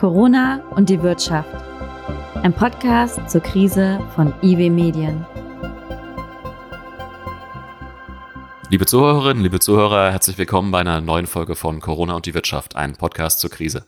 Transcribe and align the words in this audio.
Corona 0.00 0.62
und 0.70 0.88
die 0.88 1.02
Wirtschaft. 1.02 1.54
Ein 2.36 2.54
Podcast 2.54 3.20
zur 3.28 3.42
Krise 3.42 4.00
von 4.14 4.32
IW 4.42 4.70
Medien. 4.70 5.26
Liebe 8.70 8.86
Zuhörerinnen, 8.86 9.42
liebe 9.42 9.60
Zuhörer, 9.60 10.10
herzlich 10.10 10.38
willkommen 10.38 10.70
bei 10.70 10.80
einer 10.80 11.02
neuen 11.02 11.26
Folge 11.26 11.54
von 11.54 11.82
Corona 11.82 12.14
und 12.14 12.24
die 12.24 12.32
Wirtschaft, 12.32 12.76
ein 12.76 12.96
Podcast 12.96 13.40
zur 13.40 13.50
Krise. 13.50 13.84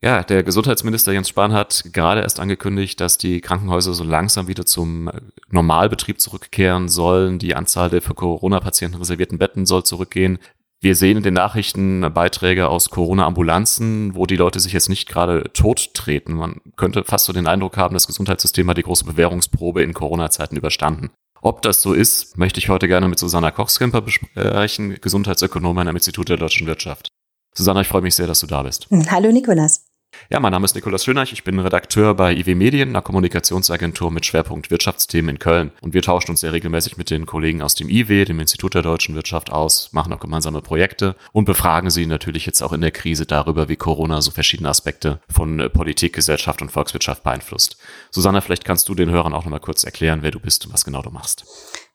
Ja, 0.00 0.22
der 0.22 0.44
Gesundheitsminister 0.44 1.12
Jens 1.12 1.28
Spahn 1.28 1.52
hat 1.52 1.86
gerade 1.92 2.20
erst 2.20 2.38
angekündigt, 2.38 3.00
dass 3.00 3.18
die 3.18 3.40
Krankenhäuser 3.40 3.94
so 3.94 4.04
langsam 4.04 4.46
wieder 4.46 4.64
zum 4.64 5.10
Normalbetrieb 5.50 6.20
zurückkehren 6.20 6.88
sollen. 6.88 7.40
Die 7.40 7.56
Anzahl 7.56 7.90
der 7.90 8.00
für 8.00 8.14
Corona-Patienten 8.14 8.98
reservierten 8.98 9.38
Betten 9.38 9.66
soll 9.66 9.82
zurückgehen. 9.82 10.38
Wir 10.80 10.94
sehen 10.94 11.16
in 11.16 11.22
den 11.24 11.34
Nachrichten 11.34 12.08
Beiträge 12.14 12.68
aus 12.68 12.90
Corona-Ambulanzen, 12.90 14.14
wo 14.14 14.26
die 14.26 14.36
Leute 14.36 14.60
sich 14.60 14.72
jetzt 14.72 14.88
nicht 14.88 15.08
gerade 15.08 15.50
tot 15.52 15.92
treten. 15.92 16.34
Man 16.34 16.60
könnte 16.76 17.02
fast 17.02 17.24
so 17.24 17.32
den 17.32 17.48
Eindruck 17.48 17.76
haben, 17.76 17.94
das 17.94 18.06
Gesundheitssystem 18.06 18.68
hat 18.70 18.78
die 18.78 18.84
große 18.84 19.04
Bewährungsprobe 19.04 19.82
in 19.82 19.92
Corona-Zeiten 19.92 20.56
überstanden. 20.56 21.10
Ob 21.42 21.62
das 21.62 21.82
so 21.82 21.94
ist, 21.94 22.38
möchte 22.38 22.60
ich 22.60 22.68
heute 22.68 22.86
gerne 22.86 23.08
mit 23.08 23.18
Susanna 23.18 23.50
Kochskemper 23.50 24.02
besprechen, 24.02 24.98
Gesundheitsökonomin 25.00 25.88
am 25.88 25.96
Institut 25.96 26.28
der 26.28 26.36
deutschen 26.36 26.68
Wirtschaft. 26.68 27.08
Susanna, 27.54 27.80
ich 27.80 27.88
freue 27.88 28.02
mich 28.02 28.14
sehr, 28.14 28.28
dass 28.28 28.40
du 28.40 28.46
da 28.46 28.62
bist. 28.62 28.86
Hallo 29.10 29.32
Nikolas. 29.32 29.87
Ja, 30.30 30.40
mein 30.40 30.52
Name 30.52 30.64
ist 30.64 30.74
Nikolaus 30.74 31.04
Schöneich, 31.04 31.32
ich 31.32 31.44
bin 31.44 31.58
Redakteur 31.58 32.14
bei 32.14 32.34
IW 32.34 32.54
Medien, 32.54 32.90
einer 32.90 33.02
Kommunikationsagentur 33.02 34.10
mit 34.10 34.26
Schwerpunkt 34.26 34.70
Wirtschaftsthemen 34.70 35.36
in 35.36 35.38
Köln. 35.38 35.70
Und 35.80 35.94
wir 35.94 36.02
tauschen 36.02 36.32
uns 36.32 36.40
sehr 36.40 36.52
regelmäßig 36.52 36.96
mit 36.96 37.10
den 37.10 37.24
Kollegen 37.24 37.62
aus 37.62 37.74
dem 37.74 37.88
IW, 37.88 38.24
dem 38.24 38.40
Institut 38.40 38.74
der 38.74 38.82
deutschen 38.82 39.14
Wirtschaft 39.14 39.50
aus, 39.50 39.92
machen 39.92 40.12
auch 40.12 40.20
gemeinsame 40.20 40.60
Projekte 40.60 41.16
und 41.32 41.46
befragen 41.46 41.90
sie 41.90 42.06
natürlich 42.06 42.44
jetzt 42.44 42.62
auch 42.62 42.72
in 42.72 42.82
der 42.82 42.90
Krise 42.90 43.24
darüber, 43.24 43.68
wie 43.68 43.76
Corona 43.76 44.20
so 44.20 44.30
verschiedene 44.30 44.68
Aspekte 44.68 45.20
von 45.30 45.60
äh, 45.60 45.70
Politik, 45.70 46.14
Gesellschaft 46.14 46.60
und 46.60 46.70
Volkswirtschaft 46.70 47.22
beeinflusst. 47.22 47.78
Susanna, 48.10 48.40
vielleicht 48.40 48.64
kannst 48.64 48.88
du 48.88 48.94
den 48.94 49.10
Hörern 49.10 49.32
auch 49.32 49.44
nochmal 49.44 49.60
kurz 49.60 49.84
erklären, 49.84 50.20
wer 50.22 50.30
du 50.30 50.40
bist 50.40 50.66
und 50.66 50.74
was 50.74 50.84
genau 50.84 51.00
du 51.00 51.10
machst. 51.10 51.44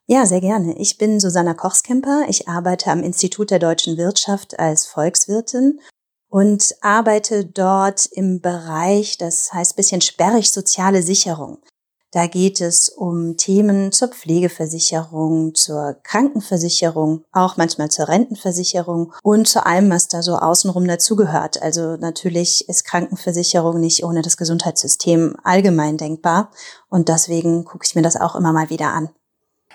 Ja, 0.06 0.26
sehr 0.26 0.42
gerne. 0.42 0.76
Ich 0.78 0.98
bin 0.98 1.22
Susanna 1.22 1.54
Kochskemper. 1.54 2.26
Ich 2.28 2.50
arbeite 2.50 2.92
am 2.92 3.04
Institut 3.04 3.52
der 3.52 3.60
deutschen 3.60 3.96
Wirtschaft 3.96 4.60
als 4.60 4.86
Volkswirtin 4.86 5.80
und 6.34 6.76
arbeite 6.82 7.46
dort 7.46 8.08
im 8.08 8.42
Bereich, 8.42 9.20
das 9.20 9.54
heißt 9.54 9.76
bisschen 9.76 10.02
sperrig, 10.02 10.52
soziale 10.52 11.04
Sicherung. 11.04 11.60
Da 12.10 12.26
geht 12.26 12.60
es 12.60 12.90
um 12.90 13.38
Themen 13.38 13.92
zur 13.92 14.08
Pflegeversicherung, 14.08 15.54
zur 15.54 15.96
Krankenversicherung, 16.02 17.24
auch 17.32 17.58
manchmal 17.58 17.92
zur 17.92 18.08
Rentenversicherung 18.08 19.14
und 19.22 19.48
zu 19.48 19.64
allem, 19.64 19.92
was 19.92 20.08
da 20.08 20.24
so 20.24 20.36
außenrum 20.38 20.88
dazugehört. 20.88 21.62
Also 21.62 21.98
natürlich 21.98 22.68
ist 22.68 22.84
Krankenversicherung 22.84 23.80
nicht 23.80 24.04
ohne 24.04 24.24
das 24.24 24.36
Gesundheitssystem 24.36 25.36
allgemein 25.44 25.98
denkbar 25.98 26.50
und 26.90 27.10
deswegen 27.10 27.64
gucke 27.64 27.86
ich 27.86 27.94
mir 27.94 28.02
das 28.02 28.20
auch 28.20 28.36
immer 28.36 28.54
mal 28.54 28.72
wieder 28.72 28.92
an. 28.92 29.10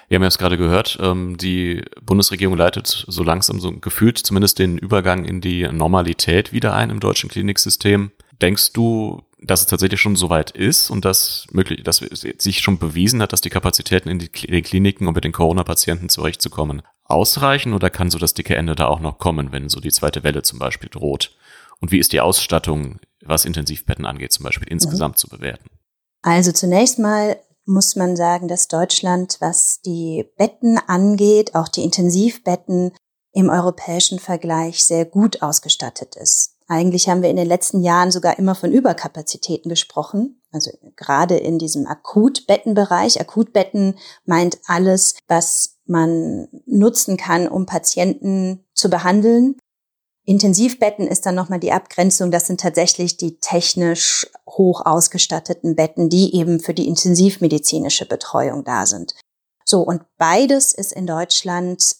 Wir 0.08 0.16
haben 0.16 0.22
ja 0.22 0.28
es 0.28 0.38
gerade 0.38 0.56
gehört, 0.56 0.98
ähm, 1.00 1.36
die 1.36 1.82
Bundesregierung 2.02 2.56
leitet 2.56 3.04
so 3.06 3.22
langsam 3.22 3.60
so 3.60 3.72
gefühlt 3.72 4.18
zumindest 4.18 4.58
den 4.58 4.78
Übergang 4.78 5.24
in 5.24 5.40
die 5.40 5.68
Normalität 5.68 6.52
wieder 6.52 6.74
ein 6.74 6.90
im 6.90 7.00
deutschen 7.00 7.28
Kliniksystem. 7.28 8.10
Denkst 8.40 8.72
du, 8.72 9.22
dass 9.40 9.60
es 9.60 9.66
tatsächlich 9.66 10.00
schon 10.00 10.16
so 10.16 10.30
weit 10.30 10.50
ist 10.50 10.90
und 10.90 11.04
dass 11.04 11.46
möglich, 11.52 11.82
dass 11.82 11.98
sich 11.98 12.60
schon 12.60 12.78
bewiesen 12.78 13.20
hat, 13.20 13.32
dass 13.32 13.42
die 13.42 13.50
Kapazitäten 13.50 14.08
in, 14.08 14.20
in 14.20 14.52
den 14.52 14.64
Kliniken, 14.64 15.06
um 15.06 15.14
mit 15.14 15.24
den 15.24 15.32
Corona-Patienten 15.32 16.08
zurechtzukommen, 16.08 16.82
ausreichen 17.04 17.74
oder 17.74 17.90
kann 17.90 18.10
so 18.10 18.18
das 18.18 18.34
dicke 18.34 18.56
Ende 18.56 18.74
da 18.74 18.86
auch 18.86 19.00
noch 19.00 19.18
kommen, 19.18 19.52
wenn 19.52 19.68
so 19.68 19.80
die 19.80 19.92
zweite 19.92 20.24
Welle 20.24 20.42
zum 20.42 20.58
Beispiel 20.58 20.88
droht? 20.88 21.36
Und 21.80 21.92
wie 21.92 21.98
ist 21.98 22.12
die 22.12 22.20
Ausstattung, 22.20 22.98
was 23.24 23.44
Intensivbetten 23.44 24.06
angeht, 24.06 24.32
zum 24.32 24.44
Beispiel 24.44 24.68
insgesamt 24.68 25.16
mhm. 25.16 25.18
zu 25.18 25.28
bewerten? 25.28 25.68
Also 26.22 26.50
zunächst 26.52 26.98
mal 26.98 27.36
muss 27.68 27.96
man 27.96 28.16
sagen, 28.16 28.48
dass 28.48 28.66
Deutschland, 28.66 29.36
was 29.40 29.80
die 29.82 30.24
Betten 30.36 30.78
angeht, 30.78 31.54
auch 31.54 31.68
die 31.68 31.84
Intensivbetten 31.84 32.92
im 33.32 33.50
europäischen 33.50 34.18
Vergleich 34.18 34.84
sehr 34.84 35.04
gut 35.04 35.42
ausgestattet 35.42 36.16
ist. 36.16 36.56
Eigentlich 36.66 37.08
haben 37.08 37.22
wir 37.22 37.30
in 37.30 37.36
den 37.36 37.46
letzten 37.46 37.82
Jahren 37.82 38.10
sogar 38.10 38.38
immer 38.38 38.54
von 38.54 38.72
Überkapazitäten 38.72 39.68
gesprochen. 39.68 40.42
Also 40.50 40.70
gerade 40.96 41.36
in 41.36 41.58
diesem 41.58 41.86
Akutbettenbereich. 41.86 43.20
Akutbetten 43.20 43.98
meint 44.24 44.58
alles, 44.66 45.14
was 45.28 45.76
man 45.86 46.48
nutzen 46.66 47.16
kann, 47.16 47.48
um 47.48 47.66
Patienten 47.66 48.66
zu 48.74 48.90
behandeln. 48.90 49.56
Intensivbetten 50.28 51.06
ist 51.06 51.24
dann 51.24 51.34
nochmal 51.34 51.58
die 51.58 51.72
Abgrenzung. 51.72 52.30
Das 52.30 52.46
sind 52.46 52.60
tatsächlich 52.60 53.16
die 53.16 53.40
technisch 53.40 54.30
hoch 54.46 54.84
ausgestatteten 54.84 55.74
Betten, 55.74 56.10
die 56.10 56.36
eben 56.36 56.60
für 56.60 56.74
die 56.74 56.86
intensivmedizinische 56.86 58.04
Betreuung 58.04 58.62
da 58.62 58.84
sind. 58.84 59.14
So, 59.64 59.80
und 59.80 60.02
beides 60.18 60.74
ist 60.74 60.92
in 60.92 61.06
Deutschland 61.06 61.96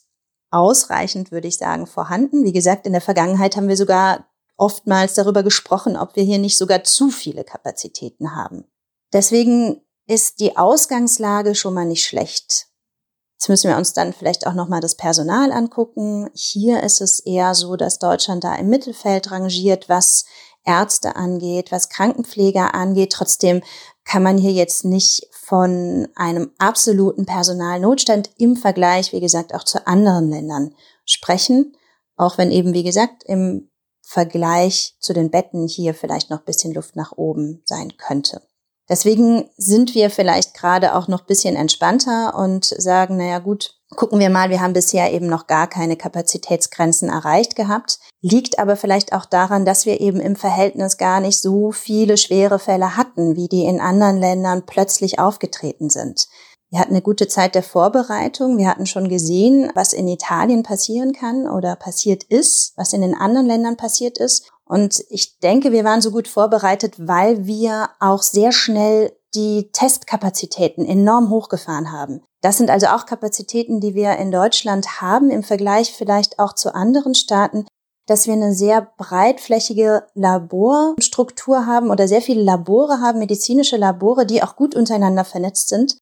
ausreichend, 0.51 1.33
würde 1.33 1.49
ich 1.49 1.57
sagen, 1.57 1.87
vorhanden. 1.87 2.45
Wie 2.45 2.53
gesagt, 2.53 2.87
in 2.87 2.93
der 2.93 3.01
Vergangenheit 3.01 3.57
haben 3.57 3.69
wir 3.69 3.79
sogar 3.79 4.29
oftmals 4.59 5.15
darüber 5.15 5.43
gesprochen, 5.43 5.97
ob 5.97 6.15
wir 6.15 6.23
hier 6.23 6.39
nicht 6.39 6.59
sogar 6.59 6.85
zu 6.85 7.09
viele 7.09 7.45
Kapazitäten 7.45 8.37
haben. 8.37 8.67
Deswegen 9.11 9.81
ist 10.07 10.41
die 10.41 10.59
Ausgangslage 10.59 11.55
schon 11.55 11.73
mal 11.73 11.87
nicht 11.87 12.05
schlecht. 12.05 12.68
Jetzt 13.39 13.49
müssen 13.49 13.71
wir 13.71 13.77
uns 13.77 13.93
dann 13.93 14.13
vielleicht 14.13 14.49
auch 14.49 14.55
nochmal 14.55 14.81
das 14.81 14.97
Personal 14.97 15.53
angucken. 15.53 16.29
Hier 16.35 16.83
ist 16.83 17.01
es 17.01 17.21
eher 17.21 17.55
so, 17.55 17.77
dass 17.77 18.01
Deutschland 18.01 18.43
da 18.43 18.57
im 18.57 18.69
Mittelfeld 18.69 19.31
rangiert, 19.31 19.89
was 19.89 20.25
Ärzte 20.65 21.15
angeht, 21.15 21.71
was 21.71 21.89
Krankenpfleger 21.89 22.75
angeht. 22.75 23.13
Trotzdem 23.13 23.63
kann 24.05 24.25
man 24.25 24.39
hier 24.39 24.51
jetzt 24.51 24.85
nicht 24.85 25.29
von 25.31 26.09
einem 26.17 26.51
absoluten 26.59 27.27
Personalnotstand 27.27 28.29
im 28.39 28.57
Vergleich, 28.57 29.13
wie 29.13 29.21
gesagt, 29.21 29.55
auch 29.55 29.63
zu 29.63 29.87
anderen 29.87 30.31
Ländern 30.31 30.75
sprechen. 31.05 31.77
Auch 32.17 32.39
wenn 32.39 32.51
eben, 32.51 32.75
wie 32.75 32.83
gesagt, 32.83 33.23
im 33.23 33.71
Vergleich 34.03 34.97
zu 34.99 35.13
den 35.13 35.31
Betten 35.31 35.69
hier 35.69 35.95
vielleicht 35.95 36.29
noch 36.29 36.41
bisschen 36.41 36.75
Luft 36.75 36.97
nach 36.97 37.13
oben 37.13 37.63
sein 37.67 37.97
könnte. 37.99 38.43
Deswegen 38.89 39.51
sind 39.57 39.95
wir 39.95 40.11
vielleicht 40.11 40.55
gerade 40.55 40.95
auch 40.95 41.09
noch 41.09 41.27
bisschen 41.27 41.57
entspannter 41.57 42.35
und 42.35 42.65
sagen, 42.65 43.19
naja 43.19 43.39
gut, 43.39 43.75
gucken 43.97 44.19
wir 44.19 44.31
mal, 44.31 44.51
wir 44.51 44.61
haben 44.61 44.73
bisher 44.73 45.13
eben 45.13 45.27
noch 45.27 45.47
gar 45.47 45.67
keine 45.67 45.97
Kapazitätsgrenzen 45.97 47.09
erreicht 47.09 47.55
gehabt. 47.55 47.99
Liegt 48.23 48.59
aber 48.59 48.77
vielleicht 48.77 49.13
auch 49.13 49.27
daran, 49.27 49.65
dass 49.65 49.87
wir 49.87 50.01
eben 50.01 50.21
im 50.21 50.37
Verhältnis 50.37 50.97
gar 50.97 51.21
nicht 51.21 51.41
so 51.41 51.71
viele 51.71 52.17
schwere 52.17 52.59
Fälle 52.59 52.97
hatten, 52.97 53.37
wie 53.37 53.49
die 53.49 53.65
in 53.65 53.81
anderen 53.81 54.19
Ländern 54.19 54.65
plötzlich 54.67 55.19
aufgetreten 55.19 55.91
sind. 55.91 56.29
Wir 56.71 56.81
hatten 56.81 56.93
eine 56.93 57.03
gute 57.03 57.29
Zeit 57.29 57.55
der 57.55 57.63
Vorbereitung. 57.63 58.59
Wir 58.59 58.69
hatten 58.69 58.85
schon 58.85 59.09
gesehen, 59.09 59.71
was 59.75 59.95
in 59.95 60.07
Italien 60.07 60.63
passieren 60.63 61.13
kann 61.13 61.49
oder 61.49 61.77
passiert 61.77 62.25
ist, 62.25 62.75
was 62.77 62.93
in 62.93 63.01
den 63.01 63.15
anderen 63.15 63.47
Ländern 63.47 63.79
passiert 63.79 64.19
ist. 64.19 64.51
Und 64.69 65.03
ich 65.09 65.39
denke, 65.39 65.73
wir 65.73 65.85
waren 65.85 66.03
so 66.03 66.11
gut 66.11 66.29
vorbereitet, 66.29 66.95
weil 66.99 67.47
wir 67.47 67.89
auch 68.01 68.23
sehr 68.23 68.53
schnell 68.53 69.13
die 69.35 69.71
Testkapazitäten 69.73 70.85
enorm 70.85 71.31
hochgefahren 71.31 71.91
haben. 71.91 72.23
Das 72.43 72.59
sind 72.59 72.71
also 72.71 72.87
auch 72.89 73.07
Kapazitäten, 73.07 73.81
die 73.81 73.95
wir 73.95 74.17
in 74.17 74.31
Deutschland 74.31 75.01
haben 75.01 75.31
im 75.31 75.43
Vergleich 75.43 75.93
vielleicht 75.93 76.39
auch 76.39 76.55
zu 76.55 76.75
anderen 76.75 77.15
Staaten, 77.15 77.67
dass 78.07 78.27
wir 78.27 78.35
eine 78.35 78.55
sehr 78.55 78.89
breitflächige 78.97 80.05
Laborstruktur 80.15 81.67
haben 81.67 81.91
oder 81.91 82.07
sehr 82.07 82.23
viele 82.23 82.43
Labore 82.43 83.01
haben, 83.01 83.19
medizinische 83.19 83.77
Labore, 83.77 84.25
die 84.25 84.43
auch 84.43 84.57
gut 84.57 84.75
untereinander 84.75 85.25
vernetzt 85.25 85.69
sind. 85.69 85.99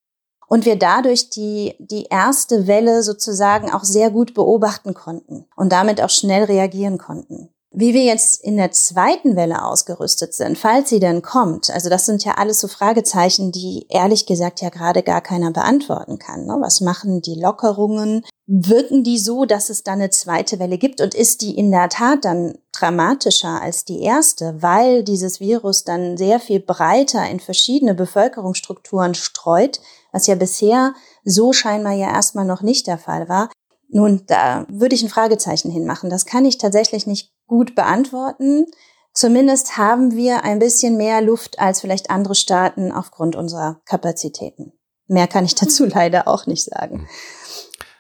Und 0.49 0.65
wir 0.65 0.79
dadurch 0.79 1.31
die, 1.31 1.75
die 1.81 2.05
erste 2.05 2.69
Welle 2.69 3.03
sozusagen 3.03 3.73
auch 3.73 3.83
sehr 3.83 4.11
gut 4.11 4.35
beobachten 4.35 4.95
konnten 4.95 5.47
und 5.57 5.73
damit 5.73 6.01
auch 6.01 6.11
schnell 6.11 6.45
reagieren 6.45 6.99
konnten. 6.99 7.51
Wie 7.79 7.93
wir 7.93 8.05
jetzt 8.05 8.43
in 8.43 8.57
der 8.57 8.71
zweiten 8.71 9.37
Welle 9.37 9.63
ausgerüstet 9.63 10.33
sind, 10.33 10.57
falls 10.57 10.89
sie 10.89 10.99
denn 10.99 11.21
kommt, 11.21 11.69
also 11.69 11.91
das 11.91 12.07
sind 12.07 12.25
ja 12.25 12.37
alles 12.39 12.59
so 12.59 12.69
Fragezeichen, 12.69 13.53
die 13.53 13.85
ehrlich 13.91 14.25
gesagt 14.25 14.63
ja 14.63 14.71
gerade 14.71 15.03
gar 15.03 15.21
keiner 15.21 15.51
beantworten 15.51 16.19
kann. 16.19 16.47
Ne? 16.47 16.57
Was 16.59 16.81
machen 16.81 17.21
die 17.21 17.39
Lockerungen? 17.39 18.25
Wirken 18.47 19.05
die 19.05 19.19
so, 19.19 19.45
dass 19.45 19.69
es 19.69 19.83
dann 19.83 20.01
eine 20.01 20.09
zweite 20.09 20.59
Welle 20.59 20.79
gibt? 20.79 21.03
Und 21.03 21.15
ist 21.15 21.43
die 21.43 21.55
in 21.55 21.71
der 21.71 21.91
Tat 21.91 22.25
dann 22.25 22.57
dramatischer 22.73 23.61
als 23.61 23.85
die 23.85 24.01
erste, 24.01 24.63
weil 24.63 25.05
dieses 25.05 25.39
Virus 25.41 25.85
dann 25.85 26.17
sehr 26.17 26.41
viel 26.41 26.61
breiter 26.61 27.29
in 27.29 27.41
verschiedene 27.41 27.95
Bevölkerungsstrukturen 27.95 29.13
streut, 29.13 29.83
was 30.13 30.27
ja 30.27 30.35
bisher 30.35 30.95
so 31.27 31.53
scheinbar 31.53 31.93
ja 31.93 32.09
erstmal 32.09 32.47
noch 32.47 32.63
nicht 32.63 32.87
der 32.87 32.97
Fall 32.97 33.29
war? 33.29 33.51
Nun, 33.89 34.23
da 34.27 34.67
würde 34.69 34.95
ich 34.95 35.03
ein 35.03 35.09
Fragezeichen 35.09 35.71
hinmachen. 35.71 36.11
Das 36.11 36.27
kann 36.27 36.45
ich 36.45 36.59
tatsächlich 36.59 37.07
nicht 37.07 37.33
gut 37.47 37.75
beantworten. 37.75 38.67
Zumindest 39.13 39.79
haben 39.79 40.15
wir 40.15 40.45
ein 40.45 40.59
bisschen 40.59 40.97
mehr 40.97 41.23
Luft 41.23 41.59
als 41.59 41.81
vielleicht 41.81 42.11
andere 42.11 42.35
Staaten 42.35 42.93
aufgrund 42.93 43.37
unserer 43.37 43.81
Kapazitäten. 43.87 44.73
Mehr 45.07 45.27
kann 45.27 45.45
ich 45.45 45.55
dazu 45.55 45.85
leider 45.87 46.29
auch 46.29 46.47
nicht 46.47 46.65
sagen. 46.65 47.09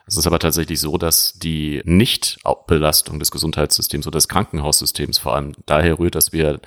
Es 0.06 0.16
ist 0.16 0.26
aber 0.26 0.38
tatsächlich 0.38 0.78
so, 0.78 0.98
dass 0.98 1.32
die 1.32 1.82
Nichtbelastung 1.84 3.18
des 3.18 3.32
Gesundheitssystems 3.32 4.06
oder 4.06 4.18
des 4.18 4.28
Krankenhaussystems 4.28 5.18
vor 5.18 5.34
allem 5.34 5.54
daher 5.66 5.98
rührt, 5.98 6.14
dass 6.14 6.32
wir 6.32 6.60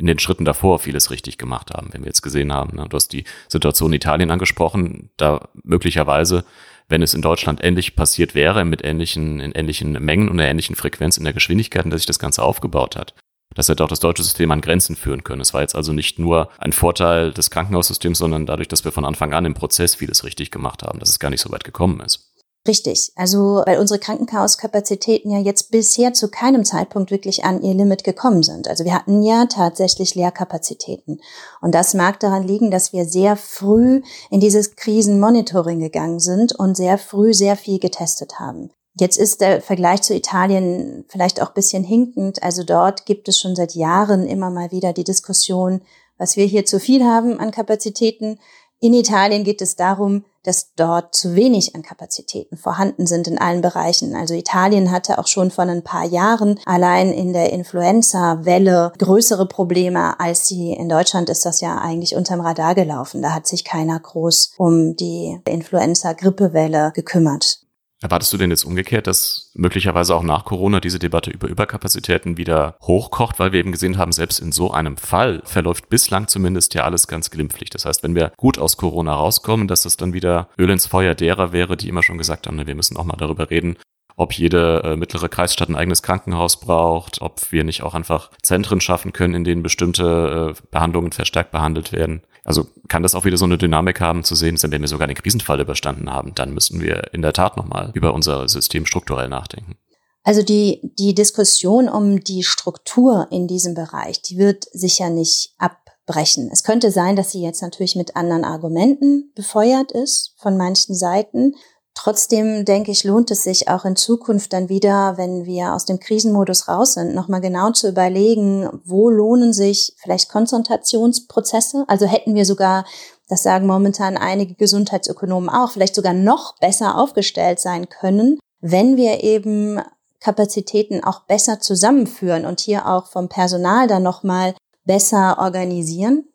in 0.00 0.06
den 0.06 0.18
Schritten 0.18 0.46
davor 0.46 0.78
vieles 0.78 1.10
richtig 1.10 1.36
gemacht 1.36 1.72
haben. 1.72 1.90
Wenn 1.92 2.02
wir 2.02 2.08
jetzt 2.08 2.22
gesehen 2.22 2.52
haben, 2.52 2.76
ne, 2.76 2.86
du 2.88 2.96
hast 2.96 3.12
die 3.12 3.24
Situation 3.48 3.92
in 3.92 3.96
Italien 3.96 4.30
angesprochen, 4.30 5.10
da 5.18 5.48
möglicherweise, 5.62 6.44
wenn 6.88 7.02
es 7.02 7.12
in 7.12 7.20
Deutschland 7.20 7.62
ähnlich 7.62 7.96
passiert 7.96 8.34
wäre, 8.34 8.64
mit 8.64 8.82
ähnlichen, 8.82 9.40
in 9.40 9.52
ähnlichen 9.52 9.92
Mengen 9.92 10.30
und 10.30 10.40
einer 10.40 10.48
ähnlichen 10.48 10.74
Frequenz 10.74 11.18
in 11.18 11.24
der 11.24 11.34
Geschwindigkeit, 11.34 11.84
dass 11.84 12.00
sich 12.00 12.06
das 12.06 12.18
Ganze 12.18 12.42
aufgebaut 12.42 12.96
hat, 12.96 13.14
das 13.54 13.68
hätte 13.68 13.84
auch 13.84 13.88
das 13.88 14.00
deutsche 14.00 14.22
System 14.22 14.50
an 14.52 14.62
Grenzen 14.62 14.96
führen 14.96 15.22
können. 15.22 15.42
Es 15.42 15.52
war 15.52 15.60
jetzt 15.60 15.74
also 15.74 15.92
nicht 15.92 16.18
nur 16.18 16.48
ein 16.58 16.72
Vorteil 16.72 17.32
des 17.32 17.50
Krankenhaussystems, 17.50 18.18
sondern 18.18 18.46
dadurch, 18.46 18.68
dass 18.68 18.84
wir 18.84 18.92
von 18.92 19.04
Anfang 19.04 19.34
an 19.34 19.44
im 19.44 19.54
Prozess 19.54 19.96
vieles 19.96 20.24
richtig 20.24 20.50
gemacht 20.50 20.82
haben, 20.82 20.98
dass 20.98 21.10
es 21.10 21.18
gar 21.18 21.30
nicht 21.30 21.40
so 21.40 21.50
weit 21.50 21.64
gekommen 21.64 22.00
ist. 22.00 22.29
Richtig. 22.68 23.12
Also, 23.16 23.62
weil 23.64 23.78
unsere 23.78 23.98
Krankenhauskapazitäten 23.98 25.30
ja 25.30 25.38
jetzt 25.38 25.70
bisher 25.70 26.12
zu 26.12 26.28
keinem 26.28 26.64
Zeitpunkt 26.64 27.10
wirklich 27.10 27.44
an 27.44 27.62
ihr 27.62 27.72
Limit 27.72 28.04
gekommen 28.04 28.42
sind. 28.42 28.68
Also 28.68 28.84
wir 28.84 28.94
hatten 28.94 29.22
ja 29.22 29.46
tatsächlich 29.46 30.14
Leerkapazitäten. 30.14 31.20
Und 31.62 31.74
das 31.74 31.94
mag 31.94 32.20
daran 32.20 32.46
liegen, 32.46 32.70
dass 32.70 32.92
wir 32.92 33.06
sehr 33.06 33.36
früh 33.36 34.02
in 34.30 34.40
dieses 34.40 34.76
Krisenmonitoring 34.76 35.80
gegangen 35.80 36.20
sind 36.20 36.52
und 36.54 36.76
sehr 36.76 36.98
früh 36.98 37.32
sehr 37.32 37.56
viel 37.56 37.78
getestet 37.78 38.38
haben. 38.38 38.70
Jetzt 38.98 39.16
ist 39.16 39.40
der 39.40 39.62
Vergleich 39.62 40.02
zu 40.02 40.14
Italien 40.14 41.06
vielleicht 41.08 41.40
auch 41.40 41.52
bisschen 41.52 41.82
hinkend. 41.82 42.42
Also 42.42 42.64
dort 42.64 43.06
gibt 43.06 43.28
es 43.28 43.38
schon 43.38 43.56
seit 43.56 43.74
Jahren 43.74 44.26
immer 44.26 44.50
mal 44.50 44.70
wieder 44.70 44.92
die 44.92 45.04
Diskussion, 45.04 45.80
was 46.18 46.36
wir 46.36 46.44
hier 46.44 46.66
zu 46.66 46.78
viel 46.78 47.02
haben 47.04 47.40
an 47.40 47.50
Kapazitäten. 47.50 48.38
In 48.82 48.94
Italien 48.94 49.44
geht 49.44 49.60
es 49.60 49.76
darum, 49.76 50.24
dass 50.42 50.72
dort 50.74 51.14
zu 51.14 51.34
wenig 51.34 51.74
an 51.74 51.82
Kapazitäten 51.82 52.56
vorhanden 52.56 53.06
sind 53.06 53.28
in 53.28 53.36
allen 53.36 53.60
Bereichen. 53.60 54.14
Also 54.14 54.32
Italien 54.32 54.90
hatte 54.90 55.18
auch 55.18 55.26
schon 55.26 55.50
vor 55.50 55.64
ein 55.64 55.84
paar 55.84 56.06
Jahren 56.06 56.58
allein 56.64 57.12
in 57.12 57.34
der 57.34 57.52
Influenza-Welle 57.52 58.94
größere 58.96 59.46
Probleme 59.46 60.18
als 60.18 60.46
die. 60.46 60.72
In 60.72 60.88
Deutschland 60.88 61.28
ist 61.28 61.44
das 61.44 61.60
ja 61.60 61.76
eigentlich 61.76 62.16
unterm 62.16 62.40
Radar 62.40 62.74
gelaufen. 62.74 63.20
Da 63.20 63.34
hat 63.34 63.46
sich 63.46 63.64
keiner 63.64 64.00
groß 64.00 64.54
um 64.56 64.96
die 64.96 65.38
Influenza-Grippewelle 65.46 66.92
gekümmert. 66.94 67.60
Erwartest 68.02 68.32
du 68.32 68.38
denn 68.38 68.50
jetzt 68.50 68.64
umgekehrt, 68.64 69.06
dass 69.06 69.50
möglicherweise 69.54 70.14
auch 70.14 70.22
nach 70.22 70.46
Corona 70.46 70.80
diese 70.80 70.98
Debatte 70.98 71.30
über 71.30 71.48
Überkapazitäten 71.48 72.38
wieder 72.38 72.76
hochkocht, 72.82 73.38
weil 73.38 73.52
wir 73.52 73.60
eben 73.60 73.72
gesehen 73.72 73.98
haben, 73.98 74.12
selbst 74.12 74.40
in 74.40 74.52
so 74.52 74.70
einem 74.70 74.96
Fall 74.96 75.42
verläuft 75.44 75.90
bislang 75.90 76.26
zumindest 76.26 76.72
ja 76.72 76.84
alles 76.84 77.08
ganz 77.08 77.30
glimpflich. 77.30 77.68
Das 77.68 77.84
heißt, 77.84 78.02
wenn 78.02 78.14
wir 78.14 78.32
gut 78.38 78.58
aus 78.58 78.78
Corona 78.78 79.14
rauskommen, 79.14 79.68
dass 79.68 79.84
es 79.84 79.98
dann 79.98 80.14
wieder 80.14 80.48
Öl 80.58 80.70
ins 80.70 80.86
Feuer 80.86 81.14
derer 81.14 81.52
wäre, 81.52 81.76
die 81.76 81.88
immer 81.90 82.02
schon 82.02 82.16
gesagt 82.16 82.46
haben, 82.46 82.66
wir 82.66 82.74
müssen 82.74 82.96
auch 82.96 83.04
mal 83.04 83.18
darüber 83.18 83.50
reden, 83.50 83.76
ob 84.16 84.32
jede 84.32 84.82
äh, 84.84 84.96
mittlere 84.96 85.28
Kreisstadt 85.28 85.68
ein 85.68 85.76
eigenes 85.76 86.02
Krankenhaus 86.02 86.60
braucht, 86.60 87.20
ob 87.20 87.52
wir 87.52 87.64
nicht 87.64 87.82
auch 87.82 87.94
einfach 87.94 88.30
Zentren 88.42 88.80
schaffen 88.80 89.12
können, 89.12 89.34
in 89.34 89.44
denen 89.44 89.62
bestimmte 89.62 90.54
äh, 90.56 90.62
Behandlungen 90.70 91.12
verstärkt 91.12 91.52
behandelt 91.52 91.92
werden. 91.92 92.22
Also 92.44 92.66
kann 92.88 93.02
das 93.02 93.14
auch 93.14 93.24
wieder 93.24 93.36
so 93.36 93.44
eine 93.44 93.58
Dynamik 93.58 94.00
haben 94.00 94.24
zu 94.24 94.34
sehen, 94.34 94.58
wenn 94.62 94.80
wir 94.80 94.88
sogar 94.88 95.06
den 95.06 95.16
Krisenfall 95.16 95.60
überstanden 95.60 96.10
haben, 96.10 96.34
dann 96.34 96.54
müssen 96.54 96.80
wir 96.80 97.12
in 97.12 97.22
der 97.22 97.32
Tat 97.32 97.56
nochmal 97.56 97.90
über 97.94 98.14
unser 98.14 98.48
System 98.48 98.86
strukturell 98.86 99.28
nachdenken. 99.28 99.76
Also 100.22 100.42
die, 100.42 100.80
die 100.98 101.14
Diskussion 101.14 101.88
um 101.88 102.20
die 102.20 102.42
Struktur 102.42 103.28
in 103.30 103.46
diesem 103.46 103.74
Bereich, 103.74 104.20
die 104.22 104.36
wird 104.36 104.66
sicher 104.72 105.08
nicht 105.08 105.54
abbrechen. 105.58 106.50
Es 106.52 106.62
könnte 106.62 106.90
sein, 106.90 107.16
dass 107.16 107.32
sie 107.32 107.42
jetzt 107.42 107.62
natürlich 107.62 107.96
mit 107.96 108.16
anderen 108.16 108.44
Argumenten 108.44 109.32
befeuert 109.34 109.92
ist 109.92 110.34
von 110.36 110.56
manchen 110.58 110.94
Seiten. 110.94 111.54
Trotzdem 112.02 112.64
denke 112.64 112.92
ich, 112.92 113.04
lohnt 113.04 113.30
es 113.30 113.44
sich 113.44 113.68
auch 113.68 113.84
in 113.84 113.94
Zukunft 113.94 114.54
dann 114.54 114.70
wieder, 114.70 115.18
wenn 115.18 115.44
wir 115.44 115.74
aus 115.74 115.84
dem 115.84 116.00
Krisenmodus 116.00 116.66
raus 116.66 116.94
sind, 116.94 117.14
nochmal 117.14 117.42
genau 117.42 117.72
zu 117.72 117.90
überlegen, 117.90 118.70
wo 118.86 119.10
lohnen 119.10 119.52
sich 119.52 119.92
vielleicht 119.98 120.30
Konzentrationsprozesse? 120.30 121.84
Also 121.88 122.06
hätten 122.06 122.34
wir 122.34 122.46
sogar, 122.46 122.86
das 123.28 123.42
sagen 123.42 123.66
momentan 123.66 124.16
einige 124.16 124.54
Gesundheitsökonomen 124.54 125.50
auch, 125.50 125.72
vielleicht 125.72 125.94
sogar 125.94 126.14
noch 126.14 126.56
besser 126.58 126.96
aufgestellt 126.96 127.60
sein 127.60 127.90
können, 127.90 128.38
wenn 128.62 128.96
wir 128.96 129.22
eben 129.22 129.82
Kapazitäten 130.20 131.04
auch 131.04 131.24
besser 131.24 131.60
zusammenführen 131.60 132.46
und 132.46 132.60
hier 132.60 132.88
auch 132.88 133.08
vom 133.08 133.28
Personal 133.28 133.88
dann 133.88 134.02
nochmal 134.02 134.54
besser 134.86 135.36
organisieren 135.38 136.29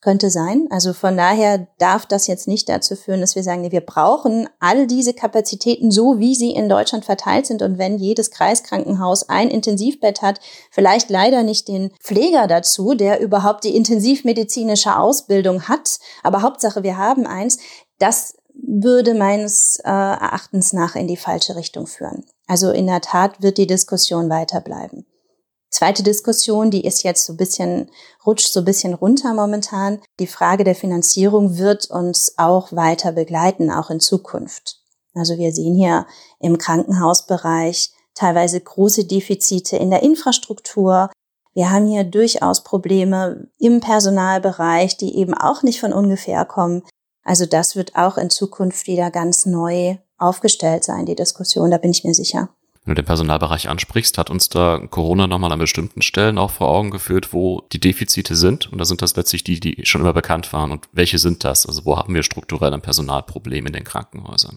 könnte 0.00 0.30
sein. 0.30 0.68
Also 0.70 0.92
von 0.92 1.16
daher 1.16 1.66
darf 1.78 2.06
das 2.06 2.26
jetzt 2.26 2.46
nicht 2.46 2.68
dazu 2.68 2.94
führen, 2.94 3.20
dass 3.20 3.34
wir 3.34 3.42
sagen, 3.42 3.70
wir 3.70 3.80
brauchen 3.80 4.48
all 4.60 4.86
diese 4.86 5.12
Kapazitäten 5.12 5.90
so, 5.90 6.18
wie 6.18 6.34
sie 6.34 6.52
in 6.52 6.68
Deutschland 6.68 7.04
verteilt 7.04 7.46
sind. 7.46 7.62
Und 7.62 7.78
wenn 7.78 7.98
jedes 7.98 8.30
Kreiskrankenhaus 8.30 9.28
ein 9.28 9.50
Intensivbett 9.50 10.22
hat, 10.22 10.40
vielleicht 10.70 11.10
leider 11.10 11.42
nicht 11.42 11.66
den 11.68 11.90
Pfleger 12.00 12.46
dazu, 12.46 12.94
der 12.94 13.20
überhaupt 13.20 13.64
die 13.64 13.76
intensivmedizinische 13.76 14.96
Ausbildung 14.96 15.68
hat. 15.68 15.98
Aber 16.22 16.42
Hauptsache, 16.42 16.82
wir 16.82 16.96
haben 16.96 17.26
eins. 17.26 17.58
Das 17.98 18.34
würde 18.54 19.14
meines 19.14 19.78
äh, 19.84 19.88
Erachtens 19.88 20.72
nach 20.72 20.94
in 20.94 21.08
die 21.08 21.16
falsche 21.16 21.56
Richtung 21.56 21.86
führen. 21.86 22.24
Also 22.46 22.70
in 22.70 22.86
der 22.86 23.00
Tat 23.00 23.42
wird 23.42 23.58
die 23.58 23.66
Diskussion 23.66 24.30
weiterbleiben. 24.30 25.06
Zweite 25.70 26.02
Diskussion, 26.02 26.70
die 26.70 26.84
ist 26.84 27.02
jetzt 27.02 27.26
so 27.26 27.34
ein 27.34 27.36
bisschen, 27.36 27.90
rutscht 28.24 28.52
so 28.52 28.60
ein 28.60 28.64
bisschen 28.64 28.94
runter 28.94 29.34
momentan. 29.34 30.00
Die 30.18 30.26
Frage 30.26 30.64
der 30.64 30.74
Finanzierung 30.74 31.58
wird 31.58 31.90
uns 31.90 32.34
auch 32.38 32.72
weiter 32.72 33.12
begleiten, 33.12 33.70
auch 33.70 33.90
in 33.90 34.00
Zukunft. 34.00 34.80
Also 35.14 35.36
wir 35.36 35.52
sehen 35.52 35.74
hier 35.74 36.06
im 36.40 36.58
Krankenhausbereich 36.58 37.92
teilweise 38.14 38.60
große 38.60 39.04
Defizite 39.04 39.76
in 39.76 39.90
der 39.90 40.02
Infrastruktur. 40.02 41.10
Wir 41.54 41.70
haben 41.70 41.86
hier 41.86 42.04
durchaus 42.04 42.64
Probleme 42.64 43.48
im 43.58 43.80
Personalbereich, 43.80 44.96
die 44.96 45.16
eben 45.16 45.34
auch 45.34 45.62
nicht 45.62 45.80
von 45.80 45.92
ungefähr 45.92 46.44
kommen. 46.44 46.82
Also 47.24 47.46
das 47.46 47.76
wird 47.76 47.94
auch 47.94 48.16
in 48.16 48.30
Zukunft 48.30 48.86
wieder 48.86 49.10
ganz 49.10 49.44
neu 49.44 49.98
aufgestellt 50.16 50.82
sein, 50.82 51.06
die 51.06 51.14
Diskussion, 51.14 51.70
da 51.70 51.78
bin 51.78 51.90
ich 51.90 52.04
mir 52.04 52.14
sicher. 52.14 52.48
Wenn 52.88 52.94
du 52.94 53.02
den 53.02 53.06
Personalbereich 53.06 53.68
ansprichst, 53.68 54.16
hat 54.16 54.30
uns 54.30 54.48
da 54.48 54.78
Corona 54.78 55.26
nochmal 55.26 55.52
an 55.52 55.58
bestimmten 55.58 56.00
Stellen 56.00 56.38
auch 56.38 56.50
vor 56.50 56.68
Augen 56.68 56.90
geführt, 56.90 57.34
wo 57.34 57.60
die 57.70 57.80
Defizite 57.80 58.34
sind. 58.34 58.72
Und 58.72 58.78
da 58.78 58.86
sind 58.86 59.02
das 59.02 59.14
letztlich 59.14 59.44
die, 59.44 59.60
die 59.60 59.84
schon 59.84 60.00
immer 60.00 60.14
bekannt 60.14 60.50
waren. 60.54 60.72
Und 60.72 60.88
welche 60.92 61.18
sind 61.18 61.44
das? 61.44 61.66
Also 61.66 61.84
wo 61.84 61.98
haben 61.98 62.14
wir 62.14 62.22
strukturell 62.22 62.72
ein 62.72 62.80
Personalproblem 62.80 63.66
in 63.66 63.74
den 63.74 63.84
Krankenhäusern? 63.84 64.56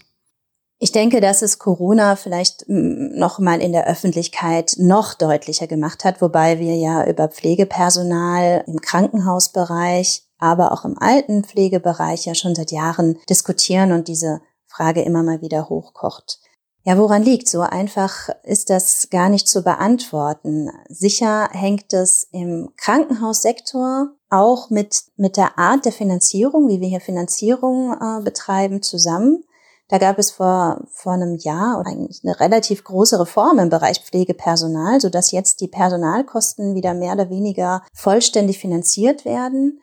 Ich 0.78 0.92
denke, 0.92 1.20
dass 1.20 1.42
es 1.42 1.58
Corona 1.58 2.16
vielleicht 2.16 2.64
noch 2.68 3.38
mal 3.38 3.60
in 3.60 3.72
der 3.72 3.86
Öffentlichkeit 3.86 4.76
noch 4.78 5.12
deutlicher 5.12 5.66
gemacht 5.66 6.02
hat, 6.06 6.22
wobei 6.22 6.58
wir 6.58 6.74
ja 6.76 7.06
über 7.06 7.28
Pflegepersonal 7.28 8.64
im 8.66 8.80
Krankenhausbereich, 8.80 10.22
aber 10.38 10.72
auch 10.72 10.86
im 10.86 10.98
Altenpflegebereich 10.98 12.24
ja 12.24 12.34
schon 12.34 12.54
seit 12.54 12.72
Jahren 12.72 13.18
diskutieren 13.28 13.92
und 13.92 14.08
diese 14.08 14.40
Frage 14.68 15.02
immer 15.02 15.22
mal 15.22 15.42
wieder 15.42 15.68
hochkocht. 15.68 16.38
Ja, 16.84 16.98
woran 16.98 17.22
liegt? 17.22 17.48
So 17.48 17.60
einfach 17.60 18.28
ist 18.42 18.68
das 18.68 19.08
gar 19.10 19.28
nicht 19.28 19.46
zu 19.46 19.62
beantworten. 19.62 20.68
Sicher 20.88 21.48
hängt 21.52 21.92
es 21.92 22.26
im 22.32 22.70
Krankenhaussektor 22.76 24.08
auch 24.30 24.68
mit, 24.68 25.04
mit 25.16 25.36
der 25.36 25.58
Art 25.58 25.84
der 25.84 25.92
Finanzierung, 25.92 26.68
wie 26.68 26.80
wir 26.80 26.88
hier 26.88 27.00
Finanzierung 27.00 27.92
äh, 27.92 28.22
betreiben, 28.22 28.82
zusammen. 28.82 29.44
Da 29.88 29.98
gab 29.98 30.18
es 30.18 30.30
vor, 30.30 30.84
vor 30.90 31.12
einem 31.12 31.36
Jahr 31.36 31.84
eigentlich 31.86 32.22
eine 32.24 32.40
relativ 32.40 32.82
große 32.82 33.20
Reform 33.20 33.58
im 33.58 33.68
Bereich 33.68 34.00
Pflegepersonal, 34.00 35.00
sodass 35.00 35.32
jetzt 35.32 35.60
die 35.60 35.68
Personalkosten 35.68 36.74
wieder 36.74 36.94
mehr 36.94 37.12
oder 37.12 37.28
weniger 37.28 37.82
vollständig 37.92 38.58
finanziert 38.58 39.24
werden. 39.24 39.82